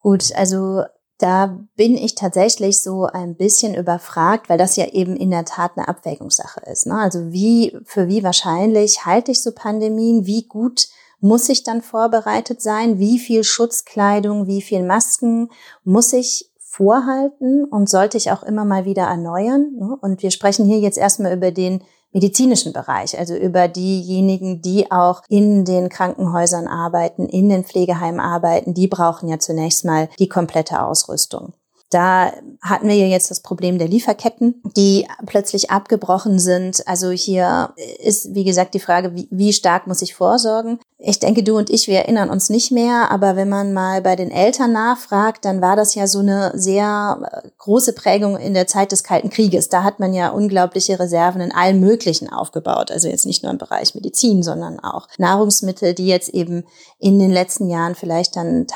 Gut, 0.00 0.32
also 0.34 0.82
da 1.18 1.58
bin 1.76 1.96
ich 1.96 2.14
tatsächlich 2.14 2.82
so 2.82 3.06
ein 3.06 3.36
bisschen 3.36 3.74
überfragt, 3.74 4.48
weil 4.48 4.58
das 4.58 4.76
ja 4.76 4.86
eben 4.88 5.16
in 5.16 5.30
der 5.30 5.44
Tat 5.44 5.72
eine 5.76 5.88
Abwägungssache 5.88 6.60
ist. 6.70 6.86
Ne? 6.86 6.98
Also 6.98 7.32
wie, 7.32 7.76
für 7.84 8.08
wie 8.08 8.22
wahrscheinlich 8.22 9.06
halte 9.06 9.32
ich 9.32 9.42
so 9.42 9.52
Pandemien? 9.52 10.26
Wie 10.26 10.46
gut 10.46 10.88
muss 11.20 11.48
ich 11.48 11.64
dann 11.64 11.82
vorbereitet 11.82 12.60
sein? 12.62 12.98
Wie 12.98 13.18
viel 13.18 13.44
Schutzkleidung, 13.44 14.46
wie 14.46 14.62
viel 14.62 14.82
Masken 14.82 15.50
muss 15.84 16.12
ich 16.12 16.50
vorhalten 16.58 17.64
und 17.64 17.88
sollte 17.88 18.16
ich 18.16 18.30
auch 18.30 18.42
immer 18.42 18.64
mal 18.64 18.84
wieder 18.84 19.04
erneuern? 19.04 19.72
Ne? 19.78 19.96
Und 20.00 20.22
wir 20.22 20.30
sprechen 20.30 20.66
hier 20.66 20.78
jetzt 20.78 20.98
erstmal 20.98 21.34
über 21.34 21.50
den 21.50 21.82
medizinischen 22.12 22.72
Bereich, 22.72 23.18
also 23.18 23.34
über 23.34 23.68
diejenigen, 23.68 24.62
die 24.62 24.90
auch 24.90 25.22
in 25.28 25.64
den 25.64 25.88
Krankenhäusern 25.88 26.66
arbeiten, 26.66 27.26
in 27.26 27.48
den 27.48 27.64
Pflegeheimen 27.64 28.20
arbeiten, 28.20 28.72
die 28.72 28.88
brauchen 28.88 29.28
ja 29.28 29.38
zunächst 29.38 29.84
mal 29.84 30.08
die 30.18 30.28
komplette 30.28 30.82
Ausrüstung. 30.82 31.52
Da 31.90 32.32
hatten 32.62 32.88
wir 32.88 32.96
ja 32.96 33.06
jetzt 33.06 33.30
das 33.30 33.40
Problem 33.40 33.78
der 33.78 33.86
Lieferketten, 33.86 34.60
die 34.76 35.06
plötzlich 35.24 35.70
abgebrochen 35.70 36.40
sind. 36.40 36.86
Also 36.86 37.10
hier 37.10 37.74
ist, 38.00 38.34
wie 38.34 38.44
gesagt, 38.44 38.74
die 38.74 38.80
Frage, 38.80 39.14
wie, 39.14 39.28
wie 39.30 39.52
stark 39.52 39.86
muss 39.86 40.02
ich 40.02 40.14
vorsorgen? 40.14 40.80
Ich 40.98 41.20
denke, 41.20 41.42
du 41.42 41.58
und 41.58 41.68
ich, 41.68 41.88
wir 41.88 41.98
erinnern 41.98 42.30
uns 42.30 42.48
nicht 42.48 42.72
mehr, 42.72 43.10
aber 43.10 43.36
wenn 43.36 43.50
man 43.50 43.74
mal 43.74 44.00
bei 44.00 44.16
den 44.16 44.30
Eltern 44.30 44.72
nachfragt, 44.72 45.44
dann 45.44 45.60
war 45.60 45.76
das 45.76 45.94
ja 45.94 46.06
so 46.06 46.20
eine 46.20 46.52
sehr 46.54 47.42
äh, 47.44 47.48
große 47.58 47.92
Prägung 47.92 48.38
in 48.38 48.54
der 48.54 48.66
Zeit 48.66 48.92
des 48.92 49.04
Kalten 49.04 49.28
Krieges. 49.28 49.68
Da 49.68 49.84
hat 49.84 50.00
man 50.00 50.14
ja 50.14 50.30
unglaubliche 50.30 50.98
Reserven 50.98 51.42
in 51.42 51.52
allem 51.52 51.80
Möglichen 51.80 52.32
aufgebaut. 52.32 52.90
Also 52.90 53.08
jetzt 53.08 53.26
nicht 53.26 53.42
nur 53.42 53.52
im 53.52 53.58
Bereich 53.58 53.94
Medizin, 53.94 54.42
sondern 54.42 54.80
auch 54.80 55.06
Nahrungsmittel, 55.18 55.92
die 55.92 56.06
jetzt 56.06 56.30
eben 56.30 56.64
in 56.98 57.18
den 57.18 57.30
letzten 57.30 57.68
Jahren 57.68 57.94
vielleicht 57.94 58.34
dann, 58.34 58.66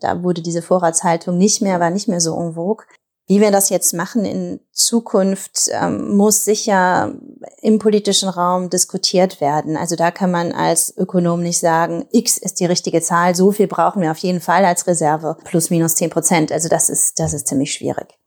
da 0.00 0.22
wurde 0.22 0.42
diese 0.42 0.60
Vorratshaltung 0.60 1.38
nicht 1.38 1.62
mehr, 1.62 1.80
war 1.80 1.90
nicht 1.90 2.08
mehr 2.08 2.20
so 2.20 2.38
en 2.38 2.54
vogue. 2.60 2.84
Wie 3.26 3.40
wir 3.40 3.52
das 3.52 3.70
jetzt 3.70 3.94
machen 3.94 4.24
in 4.24 4.58
Zukunft, 4.72 5.68
ähm, 5.70 6.16
muss 6.16 6.44
sicher 6.44 7.14
im 7.62 7.78
politischen 7.78 8.28
Raum 8.28 8.70
diskutiert 8.70 9.40
werden. 9.40 9.76
Also 9.76 9.94
da 9.94 10.10
kann 10.10 10.32
man 10.32 10.50
als 10.50 10.96
Ökonom 10.96 11.40
nicht 11.40 11.60
sagen, 11.60 12.06
X 12.10 12.38
ist 12.38 12.58
die 12.58 12.66
richtige 12.66 13.00
Zahl, 13.00 13.36
so 13.36 13.52
viel 13.52 13.68
brauchen 13.68 14.02
wir 14.02 14.10
auf 14.10 14.18
jeden 14.18 14.40
Fall 14.40 14.64
als 14.64 14.88
Reserve, 14.88 15.36
plus 15.44 15.70
minus 15.70 15.94
zehn 15.94 16.10
Prozent. 16.10 16.50
Also 16.50 16.68
das 16.68 16.88
ist, 16.88 17.20
das 17.20 17.32
ist 17.32 17.46
ziemlich 17.46 17.72
schwierig. 17.72 18.19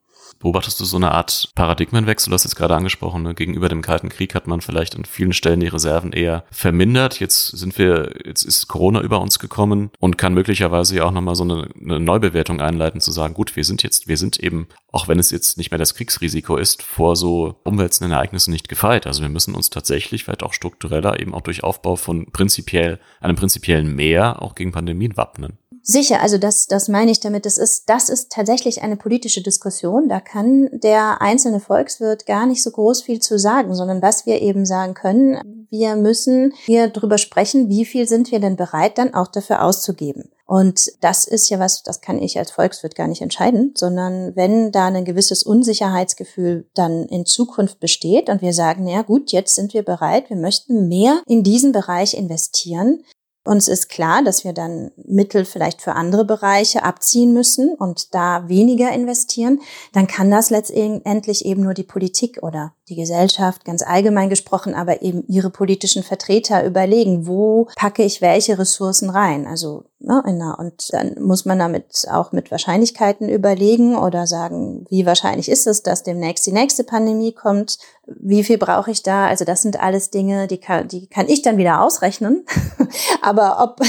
Beobachtest 0.44 0.78
du 0.82 0.84
so 0.84 0.98
eine 0.98 1.14
Art 1.14 1.52
Paradigmenwechsel? 1.56 2.30
Du 2.30 2.34
hast 2.34 2.44
jetzt 2.44 2.58
gerade 2.58 2.76
angesprochen, 2.76 3.24
ne? 3.24 3.34
gegenüber 3.34 3.70
dem 3.70 3.82
Kalten 3.82 4.10
Krieg 4.10 4.36
hat 4.36 4.46
man 4.46 4.60
vielleicht 4.60 4.94
an 4.94 5.06
vielen 5.06 5.32
Stellen 5.32 5.62
die 5.62 5.70
Reserven 5.70 6.12
eher 6.12 6.44
vermindert. 6.52 7.22
Jetzt 7.22 7.48
sind 7.48 7.78
wir, 7.78 8.14
jetzt 8.26 8.44
ist 8.44 8.68
Corona 8.68 9.00
über 9.00 9.22
uns 9.22 9.40
gekommen 9.40 9.92
und 10.00 10.18
kann 10.18 10.34
möglicherweise 10.34 10.98
ja 10.98 11.06
auch 11.06 11.12
nochmal 11.12 11.36
so 11.36 11.46
eine, 11.46 11.70
eine 11.82 12.02
Neubewertung 12.02 12.60
einleiten, 12.60 13.00
zu 13.00 13.14
sagen, 13.14 13.34
gut, 13.34 13.56
wir 13.56 13.64
sind 13.64 13.84
jetzt, 13.84 14.10
wir 14.10 14.18
sind 14.18 14.38
eben, 14.38 14.68
auch 14.92 15.08
wenn 15.08 15.18
es 15.18 15.32
jetzt 15.32 15.58
nicht 15.58 15.72
mehr 15.72 15.78
das 15.78 15.96
Kriegsrisiko 15.96 16.58
ist, 16.58 16.84
vor 16.84 17.16
so 17.16 17.62
umwälzenden 17.64 18.12
Ereignissen 18.12 18.52
nicht 18.52 18.68
gefeit. 18.68 19.08
Also 19.08 19.22
wir 19.22 19.30
müssen 19.30 19.56
uns 19.56 19.70
tatsächlich 19.70 20.26
vielleicht 20.26 20.44
auch 20.44 20.52
struktureller 20.52 21.22
eben 21.22 21.34
auch 21.34 21.40
durch 21.42 21.64
Aufbau 21.64 21.96
von 21.96 22.26
prinzipiell, 22.34 23.00
einem 23.22 23.38
prinzipiellen 23.38 23.96
Mehr 23.96 24.42
auch 24.42 24.56
gegen 24.56 24.74
Pandemien 24.74 25.16
wappnen. 25.16 25.58
Sicher, 25.86 26.22
also 26.22 26.38
das, 26.38 26.68
das 26.68 26.88
meine 26.88 27.12
ich 27.12 27.20
damit. 27.20 27.46
Das 27.46 27.58
ist, 27.58 27.90
das 27.90 28.08
ist 28.08 28.32
tatsächlich 28.32 28.82
eine 28.84 28.96
politische 28.96 29.44
Diskussion. 29.44 30.08
Da 30.08 30.22
kann 30.22 30.70
der 30.72 31.22
einzelne 31.22 31.60
Volkswirt 31.60 32.26
gar 32.26 32.46
nicht 32.46 32.64
so 32.64 32.72
groß 32.72 33.02
viel 33.02 33.20
zu 33.20 33.38
sagen, 33.38 33.76
sondern 33.76 34.02
was 34.02 34.26
wir 34.26 34.42
eben 34.42 34.66
sagen 34.66 34.94
können, 34.94 35.68
wir 35.70 35.98
müssen 35.98 36.54
hier 36.56 36.88
drüber 36.88 37.18
sprechen, 37.18 37.68
wie 37.68 37.84
viel 37.84 38.08
sind 38.08 38.32
wir 38.32 38.40
denn 38.40 38.56
bereit, 38.56 38.98
dann 38.98 39.14
auch 39.14 39.28
dafür 39.28 39.62
auszugeben. 39.62 40.30
Und 40.46 40.92
das 41.02 41.26
ist 41.26 41.50
ja 41.50 41.60
was, 41.60 41.84
das 41.84 42.00
kann 42.00 42.22
ich 42.22 42.38
als 42.38 42.52
Volkswirt 42.52 42.96
gar 42.96 43.08
nicht 43.08 43.22
entscheiden, 43.22 43.74
sondern 43.76 44.36
wenn 44.36 44.72
da 44.72 44.88
ein 44.88 45.04
gewisses 45.04 45.44
Unsicherheitsgefühl 45.44 46.66
dann 46.76 47.06
in 47.08 47.26
Zukunft 47.26 47.82
besteht 47.82 48.30
und 48.30 48.42
wir 48.42 48.54
sagen, 48.54 48.88
ja 48.88 49.02
gut, 49.02 49.32
jetzt 49.32 49.56
sind 49.56 49.74
wir 49.74 49.84
bereit, 49.84 50.30
wir 50.30 50.38
möchten 50.38 50.88
mehr 50.88 51.22
in 51.28 51.44
diesen 51.44 51.72
Bereich 51.72 52.14
investieren, 52.14 53.04
uns 53.46 53.68
ist 53.68 53.90
klar, 53.90 54.24
dass 54.24 54.44
wir 54.44 54.54
dann 54.54 54.92
Mittel 54.96 55.44
vielleicht 55.44 55.82
für 55.82 55.94
andere 55.94 56.24
Bereiche 56.24 56.84
abziehen 56.84 57.34
müssen 57.34 57.74
und 57.76 58.14
da 58.14 58.48
weniger 58.48 58.92
investieren. 58.92 59.60
Dann 59.92 60.08
kann 60.08 60.32
das 60.32 60.50
letztendlich 60.50 61.46
eben 61.46 61.62
nur 61.62 61.74
die 61.74 61.84
Politik 61.84 62.40
oder 62.42 62.74
die 62.90 62.96
Gesellschaft 62.96 63.66
ganz 63.66 63.82
allgemein 63.82 64.30
gesprochen, 64.30 64.74
aber 64.74 65.02
eben 65.02 65.26
ihre 65.28 65.50
politischen 65.50 66.04
Vertreter 66.04 66.66
überlegen, 66.66 67.28
wo 67.28 67.68
packe 67.76 68.04
ich 68.04 68.22
welche 68.22 68.58
Ressourcen 68.58 69.10
rein. 69.10 69.46
Also 69.46 69.84
Ne, 70.06 70.22
und 70.58 70.92
dann 70.92 71.16
muss 71.22 71.46
man 71.46 71.60
damit 71.60 72.06
auch 72.12 72.34
mit 72.34 72.52
Wahrscheinlichkeiten 72.52 73.30
überlegen 73.30 73.96
oder 73.96 74.28
sagen, 74.28 74.86
wie 74.90 75.06
wahrscheinlich 75.06 75.48
ist 75.48 75.66
es, 75.66 75.82
dass 75.82 76.04
demnächst 76.04 76.46
die 76.46 76.52
nächste 76.52 76.84
Pandemie 76.84 77.32
kommt? 77.32 77.78
Wie 78.06 78.44
viel 78.44 78.58
brauche 78.58 78.92
ich 78.92 79.02
da? 79.02 79.28
Also 79.28 79.46
das 79.46 79.62
sind 79.62 79.80
alles 79.80 80.10
Dinge, 80.10 80.48
die 80.48 80.58
kann, 80.58 80.90
die 80.90 81.08
kann 81.08 81.30
ich 81.30 81.42
dann 81.42 81.58
wieder 81.58 81.82
ausrechnen. 81.82 82.46
Aber 83.22 83.64
ob 83.64 83.80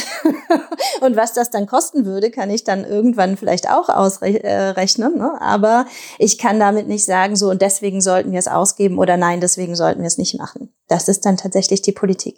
und 1.01 1.17
was 1.17 1.33
das 1.35 1.51
dann 1.51 1.67
kosten 1.67 2.05
würde, 2.05 2.31
kann 2.31 2.49
ich 2.49 2.63
dann 2.63 2.85
irgendwann 2.85 3.37
vielleicht 3.37 3.69
auch 3.69 3.89
ausrechnen. 3.89 5.19
Ne? 5.19 5.41
Aber 5.41 5.87
ich 6.19 6.39
kann 6.39 6.61
damit 6.61 6.87
nicht 6.87 7.05
sagen, 7.05 7.35
so 7.35 7.51
und 7.51 7.61
deswegen 7.61 8.01
sollten 8.01 8.31
wir 8.31 8.39
es 8.39 8.49
ausgeben 8.49 8.99
oder 8.99 9.17
nein, 9.17 9.41
deswegen 9.41 9.75
sollten 9.75 10.01
wir 10.01 10.07
es 10.07 10.19
nicht 10.19 10.39
machen. 10.39 10.73
Das 10.87 11.09
ist 11.09 11.27
dann 11.27 11.37
tatsächlich 11.37 11.83
die 11.83 11.93
Politik. 11.93 12.37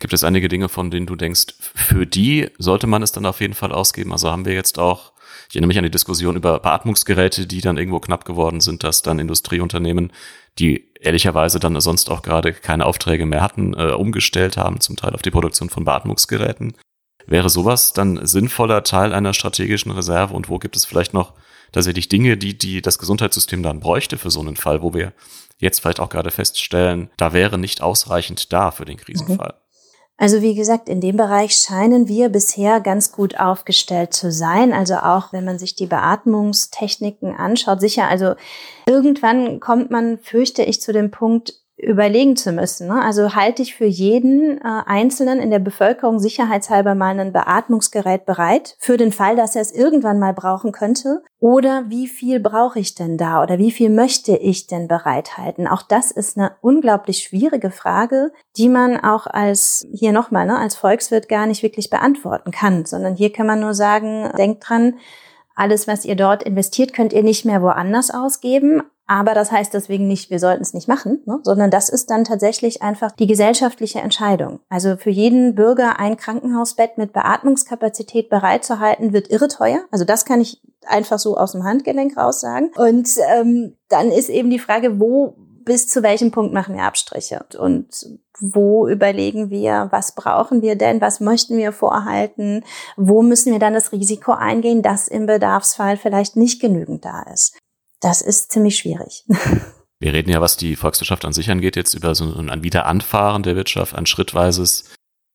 Gibt 0.00 0.12
es 0.12 0.24
einige 0.24 0.48
Dinge, 0.48 0.68
von 0.68 0.90
denen 0.90 1.06
du 1.06 1.14
denkst, 1.14 1.54
für 1.58 2.06
die 2.06 2.50
sollte 2.58 2.86
man 2.86 3.02
es 3.02 3.12
dann 3.12 3.26
auf 3.26 3.40
jeden 3.40 3.54
Fall 3.54 3.72
ausgeben? 3.72 4.12
Also 4.12 4.30
haben 4.30 4.44
wir 4.44 4.54
jetzt 4.54 4.78
auch, 4.78 5.12
ich 5.48 5.54
erinnere 5.54 5.68
mich 5.68 5.78
an 5.78 5.84
die 5.84 5.90
Diskussion 5.90 6.34
über 6.34 6.58
Beatmungsgeräte, 6.58 7.46
die 7.46 7.60
dann 7.60 7.76
irgendwo 7.76 8.00
knapp 8.00 8.24
geworden 8.24 8.60
sind, 8.60 8.82
dass 8.82 9.02
dann 9.02 9.20
Industrieunternehmen, 9.20 10.12
die 10.58 10.90
ehrlicherweise 11.04 11.60
dann 11.60 11.80
sonst 11.80 12.10
auch 12.10 12.22
gerade 12.22 12.52
keine 12.52 12.86
Aufträge 12.86 13.26
mehr 13.26 13.42
hatten, 13.42 13.74
äh, 13.74 13.92
umgestellt 13.92 14.56
haben, 14.56 14.80
zum 14.80 14.96
Teil 14.96 15.14
auf 15.14 15.22
die 15.22 15.30
Produktion 15.30 15.70
von 15.70 15.84
Beatmungsgeräten. 15.84 16.74
Wäre 17.26 17.48
sowas 17.48 17.92
dann 17.92 18.26
sinnvoller 18.26 18.82
Teil 18.84 19.12
einer 19.12 19.32
strategischen 19.32 19.92
Reserve? 19.92 20.34
Und 20.34 20.48
wo 20.48 20.58
gibt 20.58 20.76
es 20.76 20.84
vielleicht 20.84 21.14
noch 21.14 21.34
tatsächlich 21.72 22.08
Dinge, 22.08 22.36
die, 22.36 22.56
die 22.56 22.82
das 22.82 22.98
Gesundheitssystem 22.98 23.62
dann 23.62 23.80
bräuchte 23.80 24.18
für 24.18 24.30
so 24.30 24.40
einen 24.40 24.56
Fall, 24.56 24.82
wo 24.82 24.94
wir 24.94 25.12
jetzt 25.58 25.80
vielleicht 25.80 26.00
auch 26.00 26.08
gerade 26.08 26.30
feststellen, 26.30 27.10
da 27.16 27.32
wäre 27.32 27.58
nicht 27.58 27.82
ausreichend 27.82 28.52
da 28.52 28.70
für 28.70 28.84
den 28.84 28.96
Krisenfall? 28.96 29.54
Mhm. 29.56 29.63
Also 30.16 30.42
wie 30.42 30.54
gesagt, 30.54 30.88
in 30.88 31.00
dem 31.00 31.16
Bereich 31.16 31.56
scheinen 31.56 32.06
wir 32.06 32.28
bisher 32.28 32.80
ganz 32.80 33.10
gut 33.10 33.38
aufgestellt 33.40 34.14
zu 34.14 34.30
sein. 34.30 34.72
Also 34.72 34.96
auch 34.96 35.32
wenn 35.32 35.44
man 35.44 35.58
sich 35.58 35.74
die 35.74 35.86
Beatmungstechniken 35.86 37.34
anschaut, 37.34 37.80
sicher, 37.80 38.06
also 38.06 38.34
irgendwann 38.86 39.58
kommt 39.58 39.90
man, 39.90 40.18
fürchte 40.18 40.62
ich, 40.62 40.80
zu 40.80 40.92
dem 40.92 41.10
Punkt, 41.10 41.63
überlegen 41.84 42.36
zu 42.36 42.52
müssen. 42.52 42.88
Ne? 42.88 43.02
Also 43.02 43.34
halte 43.34 43.62
ich 43.62 43.74
für 43.74 43.84
jeden 43.84 44.58
äh, 44.58 44.82
Einzelnen 44.86 45.38
in 45.38 45.50
der 45.50 45.58
Bevölkerung 45.58 46.18
sicherheitshalber 46.18 46.94
mal 46.94 47.18
ein 47.18 47.32
Beatmungsgerät 47.32 48.26
bereit, 48.26 48.76
für 48.78 48.96
den 48.96 49.12
Fall, 49.12 49.36
dass 49.36 49.54
er 49.54 49.62
es 49.62 49.72
irgendwann 49.72 50.18
mal 50.18 50.32
brauchen 50.32 50.72
könnte? 50.72 51.22
Oder 51.38 51.84
wie 51.88 52.08
viel 52.08 52.40
brauche 52.40 52.78
ich 52.78 52.94
denn 52.94 53.18
da? 53.18 53.42
Oder 53.42 53.58
wie 53.58 53.70
viel 53.70 53.90
möchte 53.90 54.36
ich 54.36 54.66
denn 54.66 54.88
bereithalten? 54.88 55.68
Auch 55.68 55.82
das 55.82 56.10
ist 56.10 56.38
eine 56.38 56.56
unglaublich 56.62 57.18
schwierige 57.18 57.70
Frage, 57.70 58.32
die 58.56 58.68
man 58.68 58.98
auch 58.98 59.26
als, 59.26 59.86
hier 59.92 60.12
nochmal, 60.12 60.46
ne, 60.46 60.58
als 60.58 60.74
Volkswirt 60.74 61.28
gar 61.28 61.46
nicht 61.46 61.62
wirklich 61.62 61.90
beantworten 61.90 62.50
kann, 62.50 62.86
sondern 62.86 63.14
hier 63.14 63.32
kann 63.32 63.46
man 63.46 63.60
nur 63.60 63.74
sagen, 63.74 64.30
denkt 64.38 64.68
dran, 64.68 64.94
alles, 65.54 65.86
was 65.86 66.04
ihr 66.04 66.16
dort 66.16 66.42
investiert, 66.42 66.92
könnt 66.92 67.12
ihr 67.12 67.22
nicht 67.22 67.44
mehr 67.44 67.62
woanders 67.62 68.10
ausgeben. 68.10 68.82
Aber 69.06 69.34
das 69.34 69.52
heißt 69.52 69.74
deswegen 69.74 70.06
nicht, 70.06 70.30
wir 70.30 70.38
sollten 70.38 70.62
es 70.62 70.72
nicht 70.72 70.88
machen, 70.88 71.22
ne? 71.26 71.40
sondern 71.42 71.70
das 71.70 71.88
ist 71.88 72.10
dann 72.10 72.24
tatsächlich 72.24 72.82
einfach 72.82 73.12
die 73.12 73.26
gesellschaftliche 73.26 74.00
Entscheidung. 74.00 74.60
Also 74.68 74.96
für 74.96 75.10
jeden 75.10 75.54
Bürger 75.54 75.98
ein 75.98 76.16
Krankenhausbett 76.16 76.96
mit 76.96 77.12
Beatmungskapazität 77.12 78.30
bereitzuhalten, 78.30 79.12
wird 79.12 79.30
irre 79.30 79.48
teuer. 79.48 79.84
Also 79.90 80.04
das 80.04 80.24
kann 80.24 80.40
ich 80.40 80.62
einfach 80.86 81.18
so 81.18 81.36
aus 81.36 81.52
dem 81.52 81.64
Handgelenk 81.64 82.16
raus 82.16 82.40
sagen. 82.40 82.70
Und 82.76 83.08
ähm, 83.34 83.76
dann 83.88 84.10
ist 84.10 84.30
eben 84.30 84.50
die 84.50 84.58
Frage, 84.58 84.98
wo 84.98 85.36
bis 85.64 85.86
zu 85.86 86.02
welchem 86.02 86.30
Punkt 86.30 86.52
machen 86.52 86.74
wir 86.74 86.82
Abstriche 86.82 87.44
und 87.58 87.88
wo 88.40 88.86
überlegen 88.88 89.50
wir, 89.50 89.88
was 89.90 90.14
brauchen 90.14 90.60
wir 90.60 90.76
denn, 90.76 91.00
was 91.00 91.20
möchten 91.20 91.56
wir 91.56 91.72
vorhalten, 91.72 92.64
wo 92.96 93.22
müssen 93.22 93.52
wir 93.52 93.58
dann 93.58 93.74
das 93.74 93.92
Risiko 93.92 94.32
eingehen, 94.32 94.82
dass 94.82 95.08
im 95.08 95.26
Bedarfsfall 95.26 95.96
vielleicht 95.96 96.36
nicht 96.36 96.60
genügend 96.60 97.04
da 97.04 97.22
ist. 97.32 97.56
Das 98.00 98.22
ist 98.22 98.52
ziemlich 98.52 98.76
schwierig. 98.76 99.24
Wir 100.00 100.12
reden 100.12 100.30
ja, 100.30 100.40
was 100.40 100.56
die 100.56 100.76
Volkswirtschaft 100.76 101.24
an 101.24 101.32
sich 101.32 101.50
angeht, 101.50 101.76
jetzt 101.76 101.94
über 101.94 102.14
so 102.14 102.24
ein 102.24 102.62
Wiederanfahren 102.62 103.42
der 103.42 103.56
Wirtschaft, 103.56 103.94
ein 103.94 104.06
schrittweises 104.06 104.84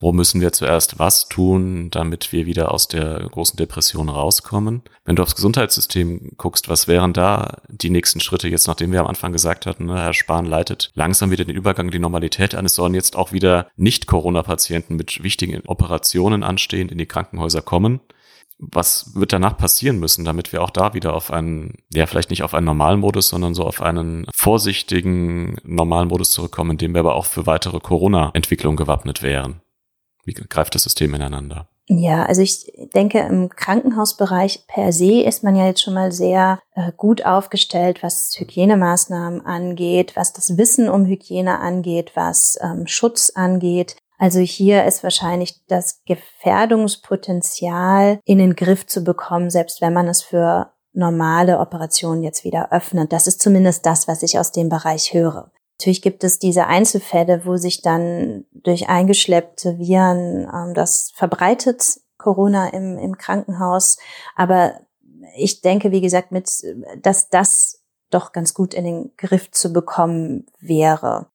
wo 0.02 0.14
müssen 0.14 0.40
wir 0.40 0.54
zuerst 0.54 0.98
was 0.98 1.28
tun, 1.28 1.90
damit 1.92 2.32
wir 2.32 2.46
wieder 2.46 2.74
aus 2.74 2.88
der 2.88 3.28
großen 3.30 3.58
Depression 3.58 4.08
rauskommen? 4.08 4.82
Wenn 5.04 5.18
du 5.18 5.24
aufs 5.24 5.36
Gesundheitssystem 5.36 6.36
guckst, 6.38 6.70
was 6.70 6.88
wären 6.88 7.12
da 7.12 7.62
die 7.68 7.90
nächsten 7.90 8.22
Schritte 8.22 8.48
jetzt, 8.48 8.68
nachdem 8.68 8.94
wir 8.94 9.02
am 9.02 9.08
Anfang 9.08 9.34
gesagt 9.34 9.66
hatten, 9.66 9.88
ne, 9.88 10.02
Herr 10.02 10.14
Spahn 10.14 10.46
leitet 10.46 10.92
langsam 10.94 11.32
wieder 11.32 11.44
den 11.44 11.56
Übergang 11.56 11.88
in 11.88 11.92
die 11.92 12.00
Normalität 12.00 12.56
an. 12.56 12.66
Es 12.66 12.76
sollen 12.76 12.94
jetzt 12.94 13.18
auch 13.18 13.34
wieder 13.34 13.68
Nicht-Corona-Patienten 13.76 14.96
mit 14.96 15.22
wichtigen 15.22 15.62
Operationen 15.68 16.44
anstehen, 16.44 16.88
in 16.88 16.98
die 16.98 17.06
Krankenhäuser 17.06 17.62
kommen. 17.62 18.00
Was 18.62 19.16
wird 19.16 19.32
danach 19.32 19.58
passieren 19.58 20.00
müssen, 20.00 20.26
damit 20.26 20.52
wir 20.52 20.62
auch 20.62 20.70
da 20.70 20.94
wieder 20.94 21.14
auf 21.14 21.32
einen, 21.32 21.76
ja, 21.94 22.06
vielleicht 22.06 22.30
nicht 22.30 22.44
auf 22.44 22.54
einen 22.54 22.66
normalen 22.66 23.00
Modus, 23.00 23.30
sondern 23.30 23.54
so 23.54 23.64
auf 23.64 23.82
einen 23.82 24.28
vorsichtigen 24.36 25.58
normalen 25.64 26.10
Modus 26.10 26.32
zurückkommen, 26.32 26.72
in 26.72 26.78
dem 26.78 26.94
wir 26.94 27.00
aber 27.00 27.16
auch 27.16 27.26
für 27.26 27.46
weitere 27.48 27.80
Corona-Entwicklungen 27.80 28.78
gewappnet 28.78 29.24
wären? 29.24 29.62
Wie 30.26 30.34
greift 30.34 30.76
das 30.76 30.84
System 30.84 31.14
ineinander? 31.16 31.70
Ja, 31.92 32.28
also 32.28 32.44
ich 32.44 32.72
denke, 32.94 33.18
im 33.18 33.50
Krankenhausbereich 33.50 34.68
per 34.68 34.94
se 34.94 35.24
ist 35.24 35.44
man 35.44 35.56
ja 35.56 35.66
jetzt 35.66 35.82
schon 35.82 35.96
mal 35.96 36.12
sehr 36.12 36.60
äh, 36.76 36.92
gut 36.96 37.26
aufgestellt, 37.26 38.04
was 38.04 38.36
Hygienemaßnahmen 38.38 39.44
angeht, 39.44 40.16
was 40.16 40.32
das 40.32 40.56
Wissen 40.56 40.88
um 40.88 41.08
Hygiene 41.08 41.60
angeht, 41.60 42.12
was 42.14 42.60
ähm, 42.62 42.86
Schutz 42.86 43.32
angeht. 43.34 43.96
Also 44.20 44.40
hier 44.40 44.86
ist 44.86 45.02
wahrscheinlich 45.02 45.66
das 45.68 46.04
Gefährdungspotenzial 46.06 48.20
in 48.26 48.38
den 48.38 48.56
Griff 48.56 48.86
zu 48.86 49.04
bekommen, 49.04 49.50
selbst 49.50 49.82
wenn 49.82 49.94
man 49.94 50.08
es 50.10 50.22
für 50.22 50.72
normale 50.92 51.58
Operationen 51.60 52.22
jetzt 52.22 52.44
wieder 52.44 52.72
öffnet. 52.72 53.12
Das 53.14 53.28
ist 53.28 53.42
zumindest 53.42 53.86
das, 53.86 54.10
was 54.10 54.22
ich 54.22 54.38
aus 54.38 54.52
dem 54.52 54.68
Bereich 54.70 55.14
höre. 55.14 55.52
Natürlich 55.80 56.02
gibt 56.02 56.26
es 56.26 56.40
diese 56.40 56.68
Einzelfälle, 56.68 57.46
wo 57.46 57.56
sich 57.56 57.82
dann 57.82 58.46
durch 58.52 58.90
eingeschleppte 58.90 59.80
Viren 59.80 60.46
ähm, 60.54 60.74
das 60.74 61.12
verbreitet, 61.16 62.02
Corona 62.18 62.68
im, 62.74 62.98
im 62.98 63.18
Krankenhaus. 63.18 63.98
Aber 64.36 64.74
ich 65.38 65.62
denke, 65.62 65.92
wie 65.92 66.02
gesagt, 66.02 66.34
mit, 66.34 66.50
dass 67.02 67.30
das 67.30 67.82
doch 68.10 68.34
ganz 68.34 68.54
gut 68.54 68.74
in 68.74 68.84
den 68.84 69.12
Griff 69.16 69.52
zu 69.52 69.72
bekommen 69.72 70.48
wäre. 70.60 71.28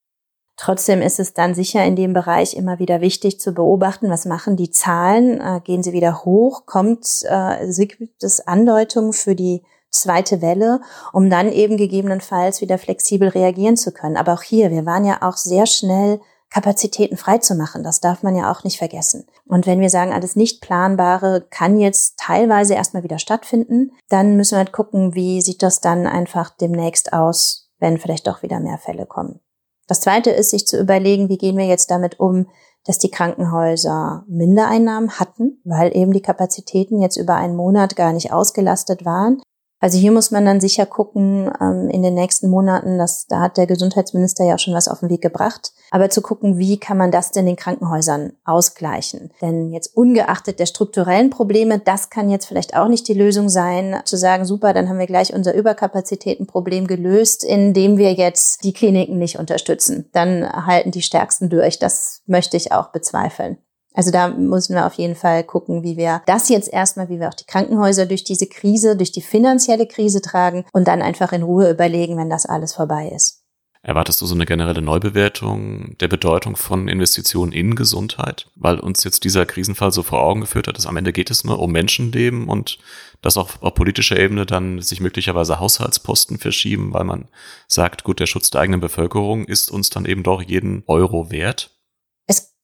Trotzdem 0.57 1.03
ist 1.03 1.19
es 1.19 1.35
dann 1.35 1.55
sicher 1.55 1.85
in 1.85 1.97
dem 1.97 2.13
Bereich 2.13 2.55
immer 2.55 2.79
wieder 2.79 3.01
wichtig 3.01 3.41
zu 3.41 3.53
beobachten, 3.53 4.09
was 4.09 4.25
machen 4.25 4.57
die 4.57 4.71
Zahlen, 4.71 5.41
äh, 5.41 5.61
gehen 5.65 5.83
sie 5.83 5.93
wieder 5.93 6.25
hoch, 6.25 6.65
kommt, 6.67 7.07
äh, 7.25 7.87
gibt 7.87 8.23
es 8.23 8.47
Andeutungen 8.47 9.13
für 9.13 9.35
die 9.35 9.65
zweite 9.91 10.43
Welle, 10.43 10.81
um 11.13 11.31
dann 11.31 11.51
eben 11.51 11.77
gegebenenfalls 11.77 12.61
wieder 12.61 12.79
flexibel 12.79 13.29
reagieren 13.29 13.77
zu 13.77 13.93
können. 13.93 14.17
Aber 14.17 14.35
auch 14.35 14.43
hier, 14.43 14.71
wir 14.71 14.87
waren 14.87 15.05
ja 15.05 15.23
auch 15.23 15.37
sehr 15.37 15.67
schnell 15.67 16.21
Kapazitäten 16.51 17.17
freizumachen. 17.17 17.83
Das 17.83 17.99
darf 17.99 18.23
man 18.23 18.37
ja 18.37 18.53
auch 18.53 18.63
nicht 18.63 18.79
vergessen. 18.79 19.27
Und 19.45 19.67
wenn 19.67 19.81
wir 19.81 19.91
sagen, 19.91 20.13
alles 20.13 20.37
nicht 20.37 20.61
planbare 20.61 21.47
kann 21.51 21.81
jetzt 21.81 22.17
teilweise 22.17 22.75
erstmal 22.75 23.03
wieder 23.03 23.19
stattfinden, 23.19 23.91
dann 24.09 24.37
müssen 24.37 24.53
wir 24.53 24.59
halt 24.59 24.73
gucken, 24.73 25.15
wie 25.17 25.43
sieht 25.43 25.65
das 25.65 25.81
dann 25.81 26.07
einfach 26.07 26.51
demnächst 26.57 27.13
aus, 27.13 27.73
wenn 27.81 27.99
vielleicht 27.99 28.29
doch 28.29 28.43
wieder 28.43 28.61
mehr 28.61 28.79
Fälle 28.79 29.05
kommen. 29.05 29.41
Das 29.87 30.01
zweite 30.01 30.31
ist, 30.31 30.51
sich 30.51 30.67
zu 30.67 30.79
überlegen, 30.79 31.29
wie 31.29 31.39
gehen 31.39 31.57
wir 31.57 31.67
jetzt 31.67 31.91
damit 31.91 32.21
um, 32.21 32.49
dass 32.85 32.99
die 32.99 33.11
Krankenhäuser 33.11 34.25
Mindereinnahmen 34.29 35.19
hatten, 35.19 35.61
weil 35.65 35.97
eben 35.97 36.13
die 36.13 36.23
Kapazitäten 36.23 37.01
jetzt 37.01 37.17
über 37.17 37.35
einen 37.35 37.57
Monat 37.57 37.97
gar 37.97 38.13
nicht 38.13 38.33
ausgelastet 38.33 39.05
waren. 39.05 39.41
Also 39.81 39.99
hier 39.99 40.13
muss 40.13 40.31
man 40.31 40.47
dann 40.47 40.61
sicher 40.61 40.87
gucken 40.87 41.51
ähm, 41.61 41.91
in 41.91 42.03
den 42.03 42.15
nächsten 42.15 42.49
Monaten, 42.49 42.97
dass 42.97 43.27
da 43.27 43.41
hat 43.41 43.57
der 43.59 43.67
Gesundheitsminister 43.67 44.45
ja 44.45 44.55
auch 44.55 44.59
schon 44.59 44.75
was 44.75 44.89
auf 44.89 45.01
den 45.01 45.11
Weg 45.11 45.21
gebracht, 45.21 45.73
aber 45.91 46.09
zu 46.09 46.23
gucken, 46.23 46.59
wie 46.59 46.79
kann 46.79 46.97
man 46.97 47.11
das 47.11 47.33
denn 47.33 47.47
den 47.47 47.57
Krankenhäusern 47.57 48.33
ausgleichen? 48.45 49.31
Denn 49.43 49.73
jetzt 49.73 49.95
ungeachtet 49.97 50.59
der 50.59 50.67
strukturellen 50.67 51.31
Probleme, 51.31 51.79
das 51.79 52.09
kann 52.09 52.31
jetzt 52.31 52.47
vielleicht 52.47 52.77
auch 52.77 52.89
nicht 52.89 53.07
die 53.09 53.15
Lösung 53.15 53.49
sein, 53.49 54.01
zu 54.05 54.17
sagen, 54.17 54.45
super, 54.45 54.73
dann 54.73 54.89
haben 54.89 54.99
wir 54.99 55.07
gleich 55.07 55.35
unser 55.35 55.55
Überkapazitätenproblem 55.55 56.87
gelöst, 56.87 57.45
indem 57.45 57.99
wir 57.99 58.15
jetzt 58.15 58.65
die 58.65 58.73
Kliniken 58.73 59.19
nicht 59.19 59.39
unterstützen. 59.39 60.09
Dann 60.13 60.67
halten 60.67 60.93
die 60.93 61.03
Stärksten 61.03 61.51
durch. 61.51 61.79
Das 61.79 62.23
möchte 62.27 62.57
ich 62.57 62.73
auch 62.73 62.89
bezweifeln. 62.89 63.59
Also 63.95 64.11
da 64.11 64.29
müssen 64.29 64.75
wir 64.75 64.87
auf 64.87 64.95
jeden 64.95 65.15
Fall 65.15 65.45
gucken, 65.45 65.85
wie 65.85 65.97
wir 65.97 66.23
das 66.27 66.49
jetzt 66.49 66.71
erstmal, 66.71 67.09
wie 67.09 67.21
wir 67.21 67.29
auch 67.29 67.35
die 67.35 67.47
Krankenhäuser 67.47 68.07
durch 68.07 68.25
diese 68.25 68.49
Krise, 68.49 68.97
durch 68.97 69.13
die 69.13 69.23
finanzielle 69.23 69.87
Krise 69.87 70.21
tragen 70.21 70.65
und 70.73 70.89
dann 70.89 71.01
einfach 71.01 71.33
in 71.33 71.45
Ruhe 71.45 71.71
überlegen, 71.71 72.17
wenn 72.19 72.29
das 72.29 72.45
alles 72.45 72.75
vorbei 72.75 73.11
ist. 73.15 73.45
Erwartest 73.85 74.23
du 74.23 74.27
so 74.27 74.35
eine 74.35 74.47
generelle 74.47 74.81
Neubewertung 74.81 75.95
der 76.01 76.09
Bedeutung 76.09 76.57
von 76.57 76.89
Investitionen 76.89 77.53
in 77.53 77.75
Gesundheit? 77.75 78.47
Weil 78.57 78.81
uns 78.81 79.05
jetzt 79.05 79.25
dieser 79.25 79.45
Krisenfall 79.45 79.93
so 79.93 80.03
vor 80.03 80.23
Augen 80.23 80.41
geführt 80.41 80.69
hat, 80.69 80.79
dass 80.79 80.87
am 80.87 80.97
Ende 80.97 81.13
geht 81.13 81.31
es 81.31 81.45
nur 81.45 81.59
um 81.59 81.71
Menschenleben 81.71 82.49
und 82.49 82.79
dass 83.21 83.37
auch 83.37 83.51
auf 83.61 83.75
politischer 83.75 84.19
Ebene 84.19 84.47
dann 84.47 84.81
sich 84.81 85.01
möglicherweise 85.01 85.61
Haushaltsposten 85.61 86.39
verschieben, 86.39 86.95
weil 86.95 87.05
man 87.05 87.29
sagt, 87.69 88.05
gut, 88.05 88.21
der 88.21 88.27
Schutz 88.27 88.49
der 88.49 88.63
eigenen 88.63 88.81
Bevölkerung 88.81 89.45
ist 89.45 89.71
uns 89.71 89.91
dann 89.91 90.07
eben 90.07 90.23
doch 90.23 90.41
jeden 90.41 90.83
Euro 90.87 91.31
wert? 91.31 91.74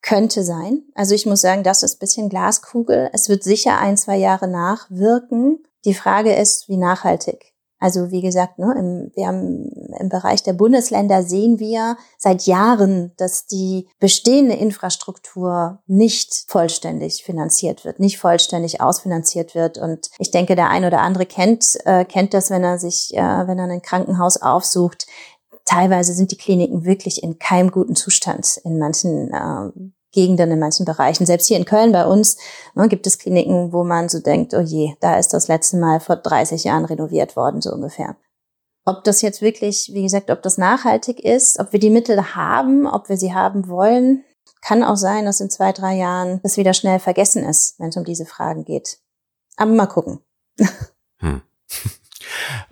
Könnte 0.03 0.45
sein. 0.45 0.83
Also 0.95 1.15
ich 1.15 1.27
muss 1.27 1.41
sagen, 1.41 1.63
das 1.63 1.83
ist 1.83 2.01
bisschen 2.01 2.29
Glaskugel. 2.29 3.11
Es 3.13 3.29
wird 3.29 3.43
sicher 3.43 3.79
ein, 3.79 3.97
zwei 3.97 4.17
Jahre 4.17 4.49
nachwirken. 4.49 5.63
Die 5.85 5.95
Frage 5.95 6.35
ist, 6.35 6.69
wie 6.69 6.77
nachhaltig. 6.77 7.51
Also 7.81 8.11
wie 8.11 8.21
gesagt, 8.21 8.59
ne, 8.59 8.75
im, 8.79 9.11
wir 9.15 9.27
haben 9.27 9.71
im 9.99 10.11
Bereich 10.11 10.43
der 10.43 10.53
Bundesländer 10.53 11.23
sehen 11.23 11.59
wir 11.59 11.97
seit 12.19 12.43
Jahren, 12.43 13.13
dass 13.17 13.47
die 13.47 13.89
bestehende 13.99 14.55
Infrastruktur 14.55 15.79
nicht 15.87 16.45
vollständig 16.47 17.25
finanziert 17.25 17.87
wird, 17.87 17.99
nicht 17.99 18.19
vollständig 18.19 18.83
ausfinanziert 18.83 19.55
wird. 19.55 19.79
Und 19.79 20.11
ich 20.19 20.31
denke, 20.31 20.57
der 20.57 20.69
ein 20.69 20.85
oder 20.85 21.01
andere 21.01 21.25
kennt 21.25 21.79
äh, 21.87 22.05
kennt 22.05 22.35
das, 22.35 22.51
wenn 22.51 22.63
er 22.63 22.79
sich, 22.79 23.15
äh, 23.15 23.47
wenn 23.47 23.59
er 23.59 23.65
ein 23.65 23.83
Krankenhaus 23.83 24.43
aufsucht 24.43 25.07
teilweise 25.71 26.15
sind 26.15 26.33
die 26.33 26.37
Kliniken 26.37 26.85
wirklich 26.85 27.23
in 27.23 27.39
keinem 27.39 27.71
guten 27.71 27.95
Zustand 27.95 28.61
in 28.65 28.79
manchen 28.79 29.33
äh, 29.33 29.71
Gegenden, 30.13 30.51
in 30.51 30.59
manchen 30.59 30.85
Bereichen. 30.85 31.27
Selbst 31.27 31.47
hier 31.47 31.57
in 31.57 31.65
Köln 31.65 31.93
bei 31.93 32.05
uns 32.05 32.37
ne, 32.75 32.89
gibt 32.89 33.07
es 33.07 33.19
Kliniken, 33.19 33.73
wo 33.73 33.85
man 33.85 34.09
so 34.09 34.19
denkt, 34.19 34.53
oh 34.55 34.61
je, 34.61 34.95
da 34.99 35.17
ist 35.19 35.33
das 35.33 35.47
letzte 35.47 35.77
Mal 35.77 36.01
vor 36.01 36.17
30 36.17 36.65
Jahren 36.65 36.85
renoviert 36.85 37.37
worden, 37.37 37.61
so 37.61 37.73
ungefähr. 37.73 38.17
Ob 38.85 39.05
das 39.05 39.23
jetzt 39.23 39.43
wirklich, 39.43 39.91
wie 39.93 40.03
gesagt, 40.03 40.31
ob 40.31 40.43
das 40.43 40.59
nachhaltig 40.59 41.21
ist, 41.21 41.61
ob 41.61 41.73
wir 41.73 41.79
die 41.79 41.91
Mittel 41.91 42.35
haben, 42.35 42.89
ob 42.89 43.09
wir 43.09 43.17
sie 43.17 43.33
haben 43.33 43.69
wollen, 43.69 44.25
kann 44.63 44.83
auch 44.83 44.97
sein, 44.97 45.25
dass 45.25 45.41
in 45.41 45.51
zwei, 45.51 45.71
drei 45.71 45.95
Jahren 45.95 46.41
das 46.43 46.57
wieder 46.57 46.75
schnell 46.75 46.99
vergessen 46.99 47.45
ist, 47.45 47.79
wenn 47.79 47.91
es 47.91 47.97
um 47.97 48.05
diese 48.05 48.27
Fragen 48.27 48.65
geht. 48.65 48.99
Aber 49.57 49.71
mal 49.71 49.87
gucken. 49.87 50.19
Hm. 51.19 51.43